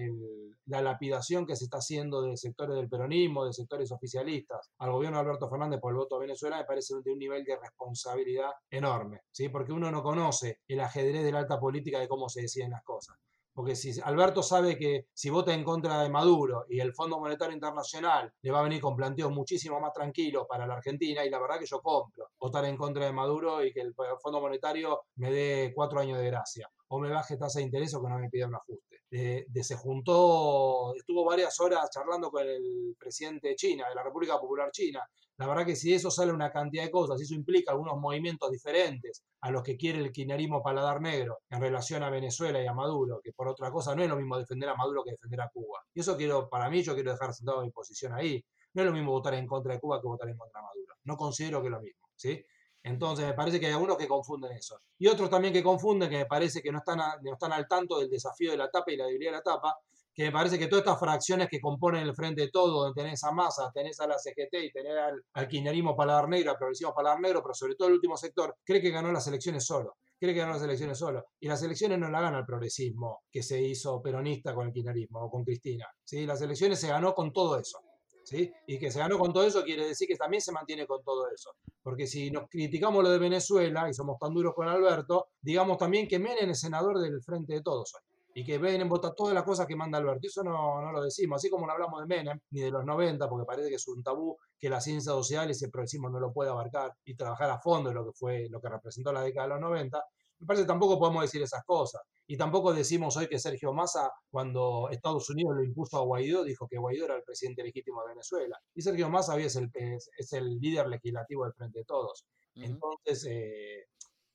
lapidación 0.67 1.47
que 1.47 1.57
se 1.57 1.65
está 1.65 1.79
haciendo 1.79 2.23
de 2.23 2.37
sectores 2.37 2.77
del 2.77 2.89
peronismo, 2.89 3.45
de 3.45 3.53
sectores 3.53 3.91
oficialistas, 3.93 4.71
al 4.79 4.93
gobierno 4.93 5.19
de 5.19 5.23
Alberto 5.23 5.49
Fernández 5.49 5.81
por 5.81 5.93
el 5.93 5.99
voto 5.99 6.17
a 6.17 6.21
Venezuela, 6.21 6.59
me 6.59 6.65
parece 6.65 6.95
de 7.03 7.13
un 7.13 7.19
nivel 7.19 7.45
de 7.45 7.57
responsabilidad 7.57 8.51
enorme, 8.71 9.21
¿sí? 9.31 9.49
porque 9.49 9.73
uno 9.73 9.91
no 9.91 10.03
conoce 10.03 10.61
el 10.69 10.81
ajedrez 10.81 11.25
de 11.25 11.33
la 11.33 11.41
alta 11.41 11.59
política 11.59 11.99
de 11.99 12.09
cómo 12.09 12.29
se 12.29 12.43
deciden 12.43 12.71
las 12.71 12.85
cosas. 12.85 13.17
Porque 13.55 13.77
si 13.77 14.01
Alberto 14.01 14.43
sabe 14.43 14.79
que 14.79 15.09
si 15.13 15.29
vota 15.29 15.53
en 15.53 15.63
contra 15.63 16.03
de 16.03 16.09
Maduro 16.09 16.65
y 16.71 16.81
el 16.81 16.95
Fondo 16.95 17.21
Monetario 17.21 17.55
Internacional 17.55 18.33
le 18.41 18.51
va 18.51 18.61
a 18.61 18.63
venir 18.63 18.81
con 18.81 18.97
planteos 18.97 19.31
muchísimo 19.31 19.79
más 19.79 19.93
tranquilos 19.93 20.47
para 20.49 20.67
la 20.67 20.75
Argentina, 20.75 21.25
y 21.25 21.29
la 21.29 21.39
verdad 21.39 21.59
que 21.59 21.67
yo 21.67 21.81
compro 21.83 22.31
votar 22.41 22.65
en 22.65 22.77
contra 22.79 23.05
de 23.05 23.13
Maduro 23.13 23.63
y 23.63 23.73
que 23.73 23.81
el 23.81 23.95
Fondo 23.95 24.41
Monetario 24.41 25.03
me 25.17 25.31
dé 25.31 25.73
cuatro 25.75 26.01
años 26.01 26.19
de 26.19 26.27
gracia, 26.27 26.71
o 26.95 26.99
me 26.99 27.09
baje 27.09 27.39
tasa 27.39 27.59
de 27.59 27.65
interés 27.65 27.95
o 27.95 28.03
que 28.03 28.09
no 28.11 28.19
me 28.19 28.29
pida 28.29 28.47
un 28.47 28.55
ajuste. 28.55 28.99
De, 29.11 29.65
se 29.65 29.77
juntó, 29.77 30.95
estuvo 30.95 31.25
varias 31.25 31.59
horas 31.61 31.89
charlando 31.91 32.31
con 32.31 32.47
el 32.47 32.95
presidente 32.99 33.49
de 33.49 33.55
China, 33.57 33.89
de 33.89 33.95
la 33.95 34.03
República 34.03 34.39
Popular 34.39 34.71
China, 34.71 35.01
la 35.39 35.47
verdad 35.47 35.65
que 35.65 35.75
si 35.75 35.95
eso 35.95 36.11
sale 36.11 36.33
una 36.33 36.53
cantidad 36.53 36.85
de 36.85 36.91
cosas, 36.91 37.19
si 37.19 37.25
eso 37.25 37.35
implica 37.35 37.73
algunos 37.73 37.99
movimientos 37.99 38.51
diferentes 38.51 39.25
a 39.41 39.51
los 39.51 39.63
que 39.63 39.79
quiere 39.79 40.01
el 40.01 40.13
kirchnerismo 40.13 40.63
paladar 40.63 41.01
negro 41.01 41.39
en 41.49 41.63
relación 41.63 42.03
a 42.03 42.11
Venezuela 42.11 42.63
y 42.63 42.67
a 42.67 42.75
Maduro, 42.75 43.21
que 43.25 43.33
por 43.33 43.49
otra 43.49 43.71
cosa 43.71 43.95
no 43.97 44.03
es 44.03 44.11
lo 44.11 44.17
mismo 44.17 44.37
defender 44.37 44.69
a 44.69 44.77
Maduro 44.77 45.03
que 45.03 45.13
defender 45.13 45.41
a 45.41 45.49
Cuba. 45.49 45.81
Y 45.95 46.01
eso 46.01 46.17
quiero, 46.19 46.51
para 46.51 46.69
mí, 46.69 46.83
yo 46.83 46.95
quiero 46.95 47.13
dejar 47.13 47.33
sentado 47.33 47.63
mi 47.63 47.71
posición 47.71 48.13
ahí. 48.13 48.45
No 48.75 48.83
es 48.83 48.87
lo 48.87 48.93
mismo 48.93 49.13
votar 49.13 49.33
en 49.35 49.47
contra 49.47 49.73
de 49.73 49.81
Cuba 49.81 50.01
que 50.01 50.09
votar 50.09 50.29
en 50.29 50.37
contra 50.37 50.61
de 50.61 50.67
Maduro. 50.67 50.95
No 51.05 51.17
considero 51.17 51.63
que 51.63 51.69
es 51.69 51.73
lo 51.73 51.81
mismo, 51.81 52.09
¿sí? 52.15 52.45
Entonces 52.83 53.27
me 53.27 53.35
parece 53.35 53.61
que 53.61 53.67
hay 53.67 53.73
algunos 53.73 53.97
que 53.97 54.09
confunden 54.09 54.53
eso. 54.53 54.81
Y 54.99 55.07
otros 55.07 55.31
también 55.31 55.53
que 55.53 55.63
confunden, 55.63 56.11
que 56.11 56.19
me 56.19 56.27
parece 56.27 56.61
que 56.61 56.73
no 56.73 56.79
están, 56.79 56.99
no 56.99 57.33
están 57.33 57.53
al 57.53 57.69
tanto 57.69 57.99
del 57.99 58.11
desafío 58.11 58.51
de 58.51 58.57
la 58.57 58.71
tapa 58.71 58.93
y 58.93 58.97
la 58.97 59.07
debilidad 59.07 59.33
de 59.33 59.37
la 59.37 59.43
tapa, 59.43 59.77
que 60.15 60.25
me 60.25 60.33
parece 60.33 60.59
que 60.59 60.67
todas 60.67 60.85
estas 60.85 61.01
fracciones 61.01 61.49
que 61.49 61.61
componen 61.61 62.03
el 62.03 62.15
frente 62.15 62.43
de 62.43 62.51
todo, 62.51 62.85
donde 62.85 63.03
tenés 63.03 63.25
a 63.25 63.33
Massa, 63.33 63.71
tenés 63.73 63.99
a 64.01 64.07
la 64.07 64.19
CGT 64.19 64.55
y 64.65 64.73
tenés 64.73 64.97
al, 64.97 65.25
al 65.33 65.49
kirchnerismo 65.49 65.97
paladar 65.97 66.29
negro, 66.29 66.51
al 66.51 66.59
progresismo 66.59 66.93
paladar 66.93 67.21
negro, 67.21 67.43
pero 67.43 67.55
sobre 67.55 67.77
todo 67.77 67.89
el 67.89 67.95
último 67.95 68.17
sector, 68.17 68.57
cree 68.65 68.83
que 68.83 68.91
ganó 68.91 69.11
las 69.11 69.27
elecciones 69.27 69.65
solo. 69.65 69.97
Cree 70.19 70.35
que 70.35 70.41
ganó 70.41 70.53
las 70.53 70.63
elecciones 70.63 70.99
solo. 70.99 71.25
Y 71.41 71.49
las 71.49 71.63
elecciones 71.63 71.99
no 71.99 72.09
la 72.09 72.21
gana 72.21 72.39
el 72.39 72.47
progresismo 72.47 73.23
que 73.31 73.43
se 73.43 73.61
hizo 73.61 74.01
peronista 74.01 74.55
con 74.55 74.69
el 74.69 74.73
kirchnerismo 74.73 75.21
o 75.21 75.31
con 75.31 75.45
Cristina. 75.45 75.87
¿sí? 76.05 76.27
Las 76.27 76.41
elecciones 76.43 76.79
se 76.79 76.89
ganó 76.89 77.15
con 77.15 77.33
todo 77.33 77.59
eso. 77.59 77.81
¿Sí? 78.25 78.53
Y 78.67 78.79
que 78.79 78.91
se 78.91 79.01
ganó 79.01 79.19
con 79.19 79.33
todo 79.33 79.45
eso 79.45 79.65
quiere 79.65 79.87
decir 79.87 80.07
que 80.07 80.17
también 80.17 80.41
se 80.41 80.53
mantiene 80.53 80.87
con 80.87 81.03
todo 81.03 81.29
eso. 81.29 81.51
Porque 81.83 82.07
si 82.07 82.31
nos 82.31 82.49
criticamos 82.49 83.03
lo 83.03 83.11
de 83.11 83.19
Venezuela 83.19 83.89
y 83.89 83.95
somos 83.95 84.19
tan 84.19 84.33
duros 84.33 84.55
con 84.55 84.69
Alberto, 84.69 85.29
digamos 85.41 85.79
también 85.79 86.07
que 86.07 86.19
Menem 86.19 86.51
es 86.51 86.61
senador 86.61 87.01
del 87.01 87.21
Frente 87.23 87.55
de 87.55 87.63
Todos 87.63 87.95
hoy 87.95 88.13
y 88.35 88.45
que 88.45 88.59
ven 88.59 88.81
en 88.81 88.89
vota 88.89 89.13
todas 89.15 89.35
las 89.35 89.45
cosas 89.45 89.67
que 89.67 89.77
manda 89.77 89.99
Alberto. 89.99 90.27
Eso 90.27 90.43
no, 90.43 90.81
no, 90.81 90.93
lo 90.93 91.03
decimos, 91.03 91.37
así 91.37 91.51
como 91.51 91.67
no 91.67 91.73
hablamos 91.73 92.01
de 92.01 92.07
Menem 92.07 92.39
ni 92.51 92.61
de 92.61 92.71
los 92.71 92.85
90, 92.85 93.29
porque 93.29 93.47
parece 93.47 93.69
que 93.69 93.75
es 93.77 93.89
un 93.89 94.03
tabú 94.03 94.37
que 94.59 94.69
la 94.69 94.81
ciencia 94.81 95.13
social 95.13 95.49
y 95.49 95.53
ese 95.53 95.69
progresismo 95.69 96.09
no 96.09 96.19
lo 96.19 96.33
puede 96.33 96.51
abarcar 96.51 96.93
y 97.05 97.15
trabajar 97.15 97.51
a 97.51 97.59
fondo 97.59 97.91
en 97.91 97.97
lo 97.97 98.05
que 98.07 98.13
fue 98.13 98.49
lo 98.49 98.61
que 98.61 98.69
representó 98.69 99.13
la 99.13 99.23
década 99.23 99.49
de 99.49 99.55
los 99.55 99.61
90. 99.61 100.03
Me 100.43 100.47
parece 100.47 100.65
que 100.65 100.69
tampoco 100.69 100.99
podemos 100.99 101.23
decir 101.23 101.41
esas 101.41 101.63
cosas. 101.65 102.03
Y 102.27 102.37
tampoco 102.37 102.75
decimos 102.75 103.17
hoy 103.17 103.29
que 103.29 103.39
Sergio 103.39 103.73
Massa, 103.73 104.11
cuando 104.29 104.89
Estados 104.91 105.31
Unidos 105.31 105.55
lo 105.55 105.63
impuso 105.63 105.99
a 105.99 106.03
Guaidó, 106.03 106.43
dijo 106.43 106.67
que 106.67 106.79
Guaidó 106.79 107.05
era 107.05 107.17
el 107.17 107.23
presidente 107.23 107.63
legítimo 107.63 108.03
de 108.03 108.09
Venezuela. 108.09 108.59
Y 108.75 108.83
Sergio 108.83 109.09
Massa 109.09 109.35
hoy 109.35 109.45
es 109.45 109.55
el, 109.55 109.71
es, 109.73 110.11
es 110.17 110.33
el 110.33 110.59
líder 110.59 110.89
legislativo 110.89 111.45
del 111.45 111.55
Frente 111.55 111.79
de 111.79 111.85
Todos. 111.85 112.27
Entonces, 112.57 113.25
eh, 113.31 113.85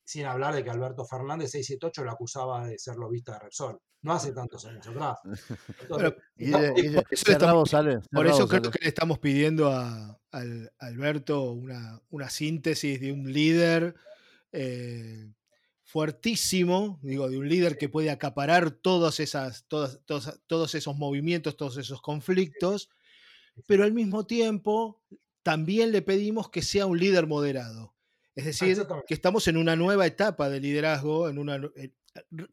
sin 0.06 0.26
hablar 0.26 0.56
de 0.56 0.64
que 0.64 0.70
Alberto 0.70 1.06
Fernández 1.06 1.52
678 1.52 2.06
lo 2.06 2.12
acusaba 2.12 2.66
de 2.66 2.80
ser 2.80 2.96
lobista 2.96 3.34
de 3.34 3.40
Repsol. 3.40 3.78
No 4.04 4.14
hace 4.14 4.32
tantos 4.32 4.66
años 4.66 4.88
atrás. 4.88 5.20
por 8.12 8.28
eso 8.28 8.48
creo 8.48 8.72
que 8.72 8.80
le 8.80 8.88
estamos 8.88 9.20
pidiendo 9.20 9.70
a, 9.70 10.18
Alberto 10.80 11.52
una, 11.52 12.00
una, 12.10 12.30
síntesis 12.30 13.02
de 13.02 13.12
un 13.12 13.34
líder 13.34 13.96
eh, 14.52 15.34
fuertísimo, 15.98 17.00
digo, 17.02 17.28
de 17.28 17.40
un 17.40 17.50
líder 17.50 17.76
que 17.76 17.90
puede 17.90 18.12
acaparar 18.12 18.70
todas 18.70 19.20
esas, 19.20 19.66
todas, 19.68 20.00
todos, 20.06 20.40
todos 20.46 20.76
esos 20.76 20.96
movimientos, 20.96 21.58
todos 21.58 21.76
esos 21.78 22.04
conflictos, 22.04 22.92
pero 23.66 23.84
al 23.84 23.94
mismo 23.94 24.28
tiempo 24.28 25.02
también 25.42 25.92
le 25.92 26.04
pedimos 26.04 26.52
que 26.52 26.62
sea 26.62 26.86
un 26.86 27.00
líder 27.00 27.26
moderado. 27.26 27.96
Es 28.36 28.46
decir, 28.46 28.86
que 29.08 29.16
estamos 29.16 29.48
en 29.48 29.58
una 29.58 29.76
nueva 29.76 30.06
etapa 30.06 30.50
de 30.50 30.60
liderazgo, 30.60 31.30
en 31.30 31.40
una, 31.40 31.56
eh, 31.76 31.90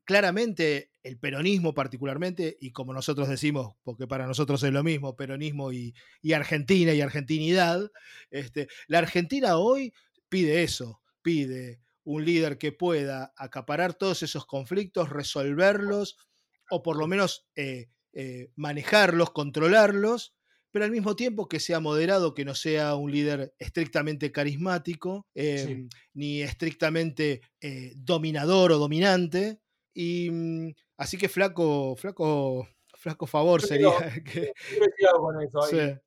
claramente 0.04 0.92
el 1.02 1.18
peronismo 1.18 1.74
particularmente, 1.74 2.56
y 2.62 2.70
como 2.70 2.94
nosotros 2.94 3.28
decimos, 3.28 3.74
porque 3.82 4.06
para 4.06 4.26
nosotros 4.26 4.62
es 4.62 4.72
lo 4.72 4.82
mismo, 4.82 5.16
peronismo 5.16 5.70
y, 5.70 5.94
Argentina 6.32 6.94
y 6.94 7.02
argentinidad, 7.02 7.92
este, 8.30 8.68
la 8.86 9.00
Argentina 9.00 9.58
hoy 9.58 9.92
pide 10.30 10.62
eso, 10.62 11.02
pide 11.20 11.83
un 12.04 12.24
líder 12.24 12.58
que 12.58 12.72
pueda 12.72 13.32
acaparar 13.36 13.94
todos 13.94 14.22
esos 14.22 14.46
conflictos, 14.46 15.10
resolverlos, 15.10 16.16
o 16.70 16.82
por 16.82 16.96
lo 16.96 17.06
menos 17.06 17.46
eh, 17.56 17.88
eh, 18.12 18.50
manejarlos, 18.56 19.30
controlarlos, 19.30 20.34
pero 20.70 20.84
al 20.84 20.90
mismo 20.90 21.14
tiempo 21.14 21.48
que 21.48 21.60
sea 21.60 21.78
moderado, 21.78 22.34
que 22.34 22.44
no 22.44 22.54
sea 22.54 22.96
un 22.96 23.12
líder 23.12 23.54
estrictamente 23.58 24.32
carismático, 24.32 25.26
em, 25.32 25.88
ni 26.14 26.42
estrictamente 26.42 27.42
eh, 27.60 27.92
dominador 27.96 28.72
o 28.72 28.78
dominante. 28.78 29.60
Y 29.94 30.30
mm, 30.32 30.72
así 30.96 31.16
que 31.16 31.28
flaco, 31.28 31.94
flaco, 31.94 32.68
flaco 32.96 33.26
favor 33.28 33.62
sería 33.62 33.90
que... 34.24 34.52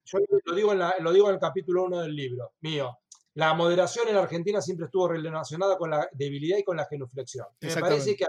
Yo 0.03 0.19
lo 0.45 0.53
digo, 0.53 0.73
en 0.73 0.79
lo 1.01 1.13
digo 1.13 1.29
en 1.29 1.35
el 1.35 1.39
capítulo 1.39 1.85
1 1.85 2.01
del 2.01 2.13
libro, 2.13 2.55
mío. 2.59 2.99
La 3.37 3.53
moderación 3.53 4.07
en 4.07 4.15
la 4.15 4.23
Argentina 4.23 4.59
siempre 4.61 4.85
estuvo 4.87 5.07
relacionada 5.09 5.77
con 5.77 5.91
la 5.91 6.09
debilidad 6.11 6.57
y 6.57 6.63
con 6.63 6.75
la 6.75 6.87
genuflexión. 6.87 7.45
Me 7.61 7.75
parece 7.75 8.15
que 8.15 8.25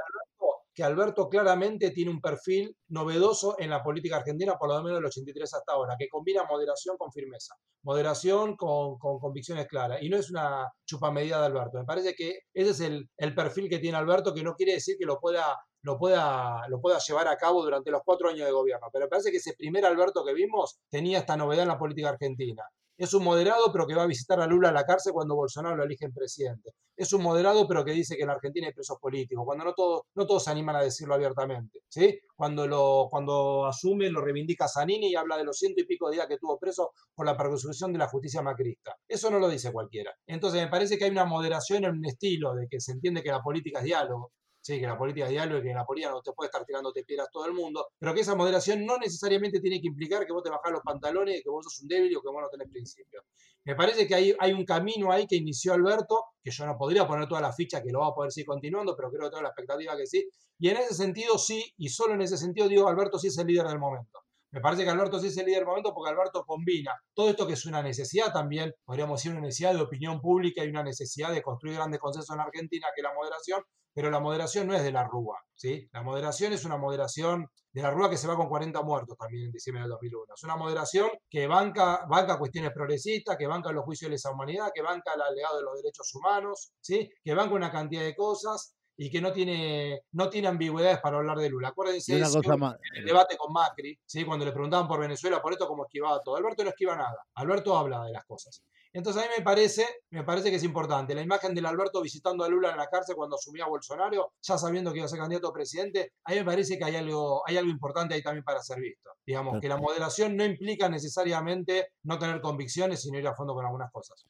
que 0.79 0.85
Alberto 0.85 1.29
claramente 1.29 1.91
tiene 1.91 2.13
un 2.13 2.21
perfil 2.21 2.77
novedoso 2.91 3.57
en 3.59 3.71
la 3.71 3.83
política 3.83 4.19
argentina, 4.19 4.57
por 4.57 4.69
lo 4.69 4.81
menos 4.81 4.99
del 4.99 5.07
83 5.07 5.55
hasta 5.55 5.73
ahora, 5.73 5.97
que 5.99 6.09
combina 6.09 6.45
moderación 6.45 6.97
con 6.97 7.11
firmeza, 7.11 7.57
moderación 7.83 8.55
con, 8.55 8.97
convicciones 8.97 9.67
claras. 9.67 10.01
Y 10.03 10.09
no 10.09 10.17
es 10.17 10.31
una 10.31 10.69
chupamedida 10.87 11.41
de 11.41 11.47
Alberto. 11.47 11.79
Me 11.79 11.85
parece 11.85 12.15
que 12.15 12.43
ese 12.55 12.71
es 12.71 12.81
el, 12.81 13.11
el, 13.17 13.35
perfil 13.35 13.69
que 13.69 13.81
tiene 13.81 13.99
Alberto, 13.99 14.33
que 14.33 14.45
no 14.45 14.55
quiere 14.55 14.75
decir 14.75 14.95
que 14.97 15.05
lo 15.05 15.19
pueda, 15.19 15.59
lo, 15.83 15.99
pueda, 15.99 16.69
lo 16.69 16.81
pueda 16.81 17.01
llevar 17.01 17.27
a 17.27 17.37
cabo 17.37 17.65
durante 17.65 17.91
los 17.91 18.03
cuatro 18.05 18.29
años 18.29 18.47
de 18.47 18.53
gobierno. 18.53 18.87
Pero 18.93 19.07
me 19.07 19.09
parece 19.09 19.33
que 19.33 19.39
ese 19.39 19.55
primer 19.55 19.85
Alberto 19.85 20.25
que 20.25 20.33
vimos 20.33 20.79
tenía 20.89 21.19
esta 21.19 21.37
novedad 21.37 21.65
en 21.65 21.71
la 21.71 21.79
política 21.81 22.11
argentina. 22.11 22.63
Es 22.99 23.15
un 23.15 23.23
moderado, 23.23 23.71
pero 23.73 23.87
que 23.87 23.95
va 23.95 24.03
a 24.03 24.07
visitar 24.07 24.41
a 24.41 24.47
Lula 24.49 24.71
a 24.71 24.73
la 24.73 24.83
cárcel 24.83 25.13
cuando 25.13 25.37
Bolsonaro 25.37 25.77
lo 25.77 25.85
eligen 25.85 26.13
presidente. 26.13 26.73
Es 26.97 27.13
un 27.13 27.23
moderado, 27.23 27.69
pero 27.69 27.85
que 27.85 27.93
dice 27.93 28.17
que 28.17 28.25
en 28.25 28.31
Argentina 28.31 28.67
hay 28.67 28.73
presos 28.73 28.99
políticos, 29.01 29.45
cuando 29.47 29.65
no 29.65 29.73
todos, 29.73 30.03
no 30.17 30.27
todos 30.27 30.43
se 30.43 30.51
animan 30.51 30.75
a 30.75 30.83
decirlo 30.83 31.15
abiertamente. 31.15 31.79
¿sí? 31.89 32.19
Cuando, 32.35 32.67
lo, 32.67 33.07
cuando 33.09 33.67
asume, 33.67 34.11
lo 34.11 34.21
reivindica 34.21 34.67
Zanini 34.67 35.13
y 35.13 35.15
habla 35.15 35.37
de 35.37 35.45
los 35.45 35.57
ciento 35.57 35.81
y 35.81 35.87
pico 35.87 36.11
días 36.11 36.27
que 36.27 36.39
tuvo 36.39 36.59
preso 36.59 36.91
por 37.15 37.25
la 37.25 37.37
persecución 37.37 37.93
de 37.93 38.01
la 38.01 38.09
justicia 38.09 38.43
macrista. 38.43 38.97
Eso 39.07 39.31
no 39.31 39.39
lo 39.39 39.49
dice 39.49 39.71
cualquiera. 39.71 40.13
Entonces 40.27 40.61
me 40.61 40.69
parece 40.69 40.99
que 40.99 41.05
hay 41.05 41.13
una 41.13 41.25
moderación 41.25 41.85
en 41.85 41.99
un 41.99 42.05
estilo 42.05 42.57
de 42.57 42.67
que 42.69 42.81
se 42.81 42.91
entiende 42.91 43.23
que 43.23 43.31
la 43.31 43.43
política 43.43 43.79
es 43.79 43.85
diálogo, 43.85 44.33
Sí, 44.69 44.79
que 44.79 44.87
la 44.87 44.99
política 44.99 45.27
diálogo 45.29 45.61
y 45.61 45.63
que 45.63 45.71
en 45.71 45.77
la 45.77 45.87
política 45.87 46.11
no 46.13 46.21
te 46.21 46.31
puede 46.35 46.49
estar 46.49 46.63
tirándote 46.63 47.03
piedras 47.03 47.31
todo 47.33 47.47
el 47.47 47.55
mundo, 47.55 47.87
pero 47.99 48.13
que 48.13 48.21
esa 48.21 48.35
moderación 48.35 48.85
no 48.85 48.99
necesariamente 48.99 49.61
tiene 49.61 49.81
que 49.81 49.87
implicar 49.87 50.27
que 50.27 50.33
vos 50.35 50.43
te 50.43 50.51
bajás 50.51 50.71
los 50.71 50.83
pantalones, 50.83 51.43
que 51.43 51.49
vos 51.49 51.65
sos 51.65 51.81
un 51.81 51.89
débil 51.89 52.15
o 52.15 52.21
que 52.21 52.29
vos 52.29 52.43
no 52.43 52.51
tenés 52.51 52.69
principios. 52.69 53.25
Me 53.65 53.75
parece 53.75 54.07
que 54.07 54.15
hay, 54.15 54.37
hay 54.39 54.53
un 54.53 54.67
camino 54.67 55.11
ahí 55.11 55.27
que 55.27 55.37
inició 55.37 55.73
Alberto, 55.73 56.23
que 56.43 56.51
yo 56.51 56.67
no 56.67 56.77
podría 56.77 57.09
poner 57.09 57.27
toda 57.27 57.41
la 57.41 57.51
ficha 57.51 57.83
que 57.83 57.91
lo 57.91 58.01
va 58.01 58.09
a 58.09 58.15
poder 58.15 58.31
seguir 58.31 58.45
continuando, 58.45 58.95
pero 58.95 59.09
creo 59.09 59.23
que 59.23 59.31
tengo 59.31 59.43
la 59.43 59.49
expectativa 59.49 59.97
que 59.97 60.07
sí. 60.07 60.29
Y 60.59 60.69
en 60.69 60.77
ese 60.77 60.93
sentido 60.93 61.39
sí, 61.39 61.65
y 61.79 61.89
solo 61.89 62.13
en 62.13 62.21
ese 62.21 62.37
sentido 62.37 62.69
digo, 62.69 62.89
Alberto 62.89 63.19
sí 63.19 63.29
es 63.29 63.39
el 63.39 63.47
líder 63.47 63.69
del 63.69 63.79
momento. 63.79 64.19
Me 64.51 64.61
parece 64.61 64.85
que 64.85 64.91
Alberto 64.91 65.19
sí 65.19 65.29
es 65.29 65.37
el 65.39 65.47
líder 65.47 65.61
del 65.61 65.69
momento 65.69 65.95
porque 65.95 66.11
Alberto 66.11 66.45
combina 66.45 66.93
todo 67.15 67.31
esto 67.31 67.47
que 67.47 67.55
es 67.55 67.65
una 67.65 67.83
necesidad 67.83 68.33
también, 68.35 68.75
podríamos 68.85 69.19
decir 69.19 69.33
una 69.33 69.41
necesidad 69.41 69.73
de 69.73 69.81
opinión 69.81 70.21
pública 70.21 70.63
y 70.63 70.69
una 70.69 70.83
necesidad 70.83 71.33
de 71.33 71.41
construir 71.41 71.77
grandes 71.77 72.01
consensos 72.01 72.35
en 72.35 72.41
Argentina, 72.41 72.87
que 72.95 73.01
es 73.01 73.03
la 73.03 73.15
moderación, 73.15 73.63
pero 73.99 74.13
la 74.13 74.21
moderación 74.21 74.69
no 74.69 74.75
es 74.75 74.85
de 74.85 74.93
la 74.93 75.03
Rúa, 75.03 75.41
¿sí? 75.57 75.89
La 75.93 76.05
moderación 76.05 76.53
es 76.53 76.65
una 76.65 76.77
moderación 76.77 77.49
de 77.73 77.83
la 77.83 77.91
Rúa 77.91 78.09
que 78.09 78.17
se 78.17 78.29
va 78.29 78.37
con 78.37 78.49
40 78.49 78.81
muertos 78.83 79.17
también 79.19 79.47
en 79.47 79.51
diciembre 79.51 79.83
del 79.83 79.91
2001. 79.91 80.35
Es 80.37 80.45
una 80.45 80.55
moderación 80.55 81.11
que 81.29 81.49
banca, 81.49 82.07
banca 82.09 82.39
cuestiones 82.39 82.71
progresistas, 82.71 83.37
que 83.37 83.49
banca 83.49 83.73
los 83.73 83.83
juicios 83.83 84.09
de 84.09 84.13
lesa 84.13 84.31
humanidad, 84.31 84.71
que 84.73 84.83
banca 84.83 85.15
el 85.17 85.21
alegado 85.21 85.57
de 85.57 85.65
los 85.65 85.83
derechos 85.83 86.15
humanos, 86.15 86.71
¿sí? 86.81 87.11
Que 87.25 87.35
banca 87.35 87.57
una 87.57 87.73
cantidad 87.73 88.05
de 88.05 88.15
cosas 88.15 88.77
y 89.01 89.11
que 89.11 89.21
no 89.21 89.33
tiene, 89.33 90.03
no 90.13 90.29
tiene 90.29 90.49
ambigüedades 90.49 90.99
para 90.99 91.19
hablar 91.19 91.39
de 91.39 91.49
Lula. 91.49 91.69
Acuérdense 91.69 92.15
en 92.17 92.99
el 93.01 93.05
debate 93.05 93.37
con 93.37 93.53
Macri, 93.53 93.97
¿sí? 94.05 94.25
cuando 94.25 94.45
le 94.45 94.51
preguntaban 94.51 94.89
por 94.89 94.99
Venezuela, 94.99 95.41
por 95.41 95.53
esto, 95.53 95.69
cómo 95.69 95.85
esquivaba 95.85 96.21
todo. 96.21 96.35
Alberto 96.37 96.65
no 96.65 96.71
esquiva 96.71 96.97
nada. 96.97 97.25
Alberto 97.37 97.79
habla 97.79 98.05
de 98.05 98.13
las 98.13 98.25
cosas. 98.25 98.61
Entonces 98.93 99.23
a 99.23 99.27
mí 99.27 99.33
me 99.39 99.45
parece, 99.45 99.87
me 100.11 100.25
parece 100.25 100.51
que 100.51 100.57
es 100.57 100.65
importante. 100.65 101.15
La 101.15 101.23
imagen 101.23 101.55
del 101.55 101.67
Alberto 101.67 102.03
visitando 102.03 102.43
a 102.43 102.49
Lula 102.49 102.73
en 102.73 102.77
la 102.77 102.89
cárcel 102.89 103.15
cuando 103.15 103.37
asumía 103.37 103.67
Bolsonaro, 103.67 104.33
ya 104.43 104.59
sabiendo 104.59 104.91
que 104.91 104.99
iba 104.99 105.07
a 105.07 105.09
ser 105.09 105.21
candidato 105.21 105.49
a 105.49 105.53
presidente, 105.53 106.15
a 106.25 106.33
mí 106.33 106.39
me 106.39 106.45
parece 106.45 106.77
que 106.77 106.85
hay 106.85 106.97
algo, 106.97 107.47
hay 107.47 107.57
algo 107.57 107.71
importante 107.71 108.15
ahí 108.15 108.23
también 108.23 108.43
para 108.43 108.61
ser 108.63 108.81
visto. 108.81 109.11
Digamos, 109.25 109.61
que 109.61 109.69
la 109.69 109.77
moderación 109.77 110.37
no 110.37 110.45
implica 110.45 110.89
necesariamente 110.89 111.93
no 112.03 112.19
tener 112.19 112.41
convicciones, 112.41 113.01
sino 113.01 113.17
ir 113.17 113.29
a 113.29 113.35
fondo 113.37 113.55
con 113.55 113.65
algunas 113.65 113.93
cosas. 113.93 114.25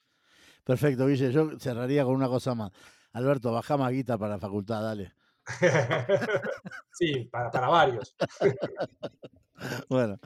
Perfecto, 0.69 1.07
Guille. 1.07 1.33
Yo 1.33 1.59
cerraría 1.59 2.05
con 2.05 2.15
una 2.15 2.29
cosa 2.29 2.55
más. 2.55 2.71
Alberto, 3.15 3.51
baja 3.51 3.79
más 3.79 3.91
guita 3.91 4.19
para 4.19 4.35
la 4.35 4.39
facultad, 4.39 4.83
dale. 4.83 5.15
sí, 6.93 7.25
para, 7.33 7.51
para 7.51 7.69
varios. 7.69 8.15
bueno. 9.89 10.19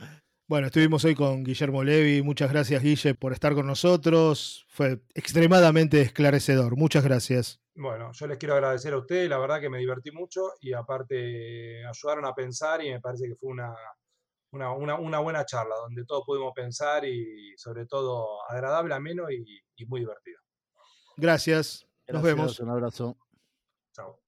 Bueno, 0.48 0.66
estuvimos 0.66 1.04
hoy 1.04 1.14
con 1.14 1.44
Guillermo 1.44 1.84
Levi. 1.84 2.22
Muchas 2.22 2.50
gracias, 2.50 2.82
Guille, 2.82 3.14
por 3.14 3.32
estar 3.32 3.54
con 3.54 3.68
nosotros. 3.68 4.66
Fue 4.68 5.00
extremadamente 5.14 6.00
esclarecedor. 6.00 6.76
Muchas 6.76 7.04
gracias. 7.04 7.60
Bueno, 7.76 8.10
yo 8.12 8.26
les 8.26 8.36
quiero 8.36 8.54
agradecer 8.54 8.94
a 8.94 8.98
ustedes. 8.98 9.30
La 9.30 9.38
verdad 9.38 9.60
que 9.60 9.70
me 9.70 9.78
divertí 9.78 10.10
mucho 10.10 10.54
y 10.60 10.72
aparte 10.72 11.86
ayudaron 11.86 12.24
a 12.24 12.34
pensar 12.34 12.84
y 12.84 12.90
me 12.90 13.00
parece 13.00 13.28
que 13.28 13.36
fue 13.36 13.50
una, 13.50 13.72
una, 14.52 15.18
buena 15.20 15.44
charla 15.44 15.74
donde 15.76 16.04
todos 16.04 16.24
pudimos 16.26 16.52
pensar 16.54 17.04
y 17.04 17.54
sobre 17.56 17.86
todo 17.86 18.38
agradable, 18.48 18.94
ameno 18.94 19.30
y, 19.30 19.44
y 19.76 19.86
muy 19.86 20.00
divertido. 20.00 20.38
Gracias. 21.16 21.86
Nos 22.08 22.22
vemos. 22.22 22.60
Un 22.60 22.70
abrazo. 22.70 23.16
Chao. 23.92 24.18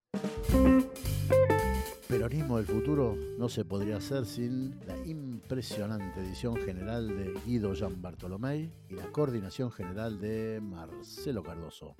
Peronismo 2.09 2.59
del 2.59 2.67
futuro 2.67 3.17
no 3.39 3.49
se 3.49 3.65
podría 3.65 3.97
hacer 3.97 4.27
sin 4.27 4.79
la 4.87 4.97
impresionante 5.05 6.21
edición 6.21 6.57
general 6.57 7.09
de 7.09 7.41
Guido 7.45 7.75
Jean 7.75 8.01
Bartolomé 8.01 8.71
y 8.89 8.95
la 8.95 9.11
coordinación 9.11 9.73
general 9.73 10.21
de 10.21 10.61
Marcelo 10.63 11.43
Cardoso. 11.43 11.97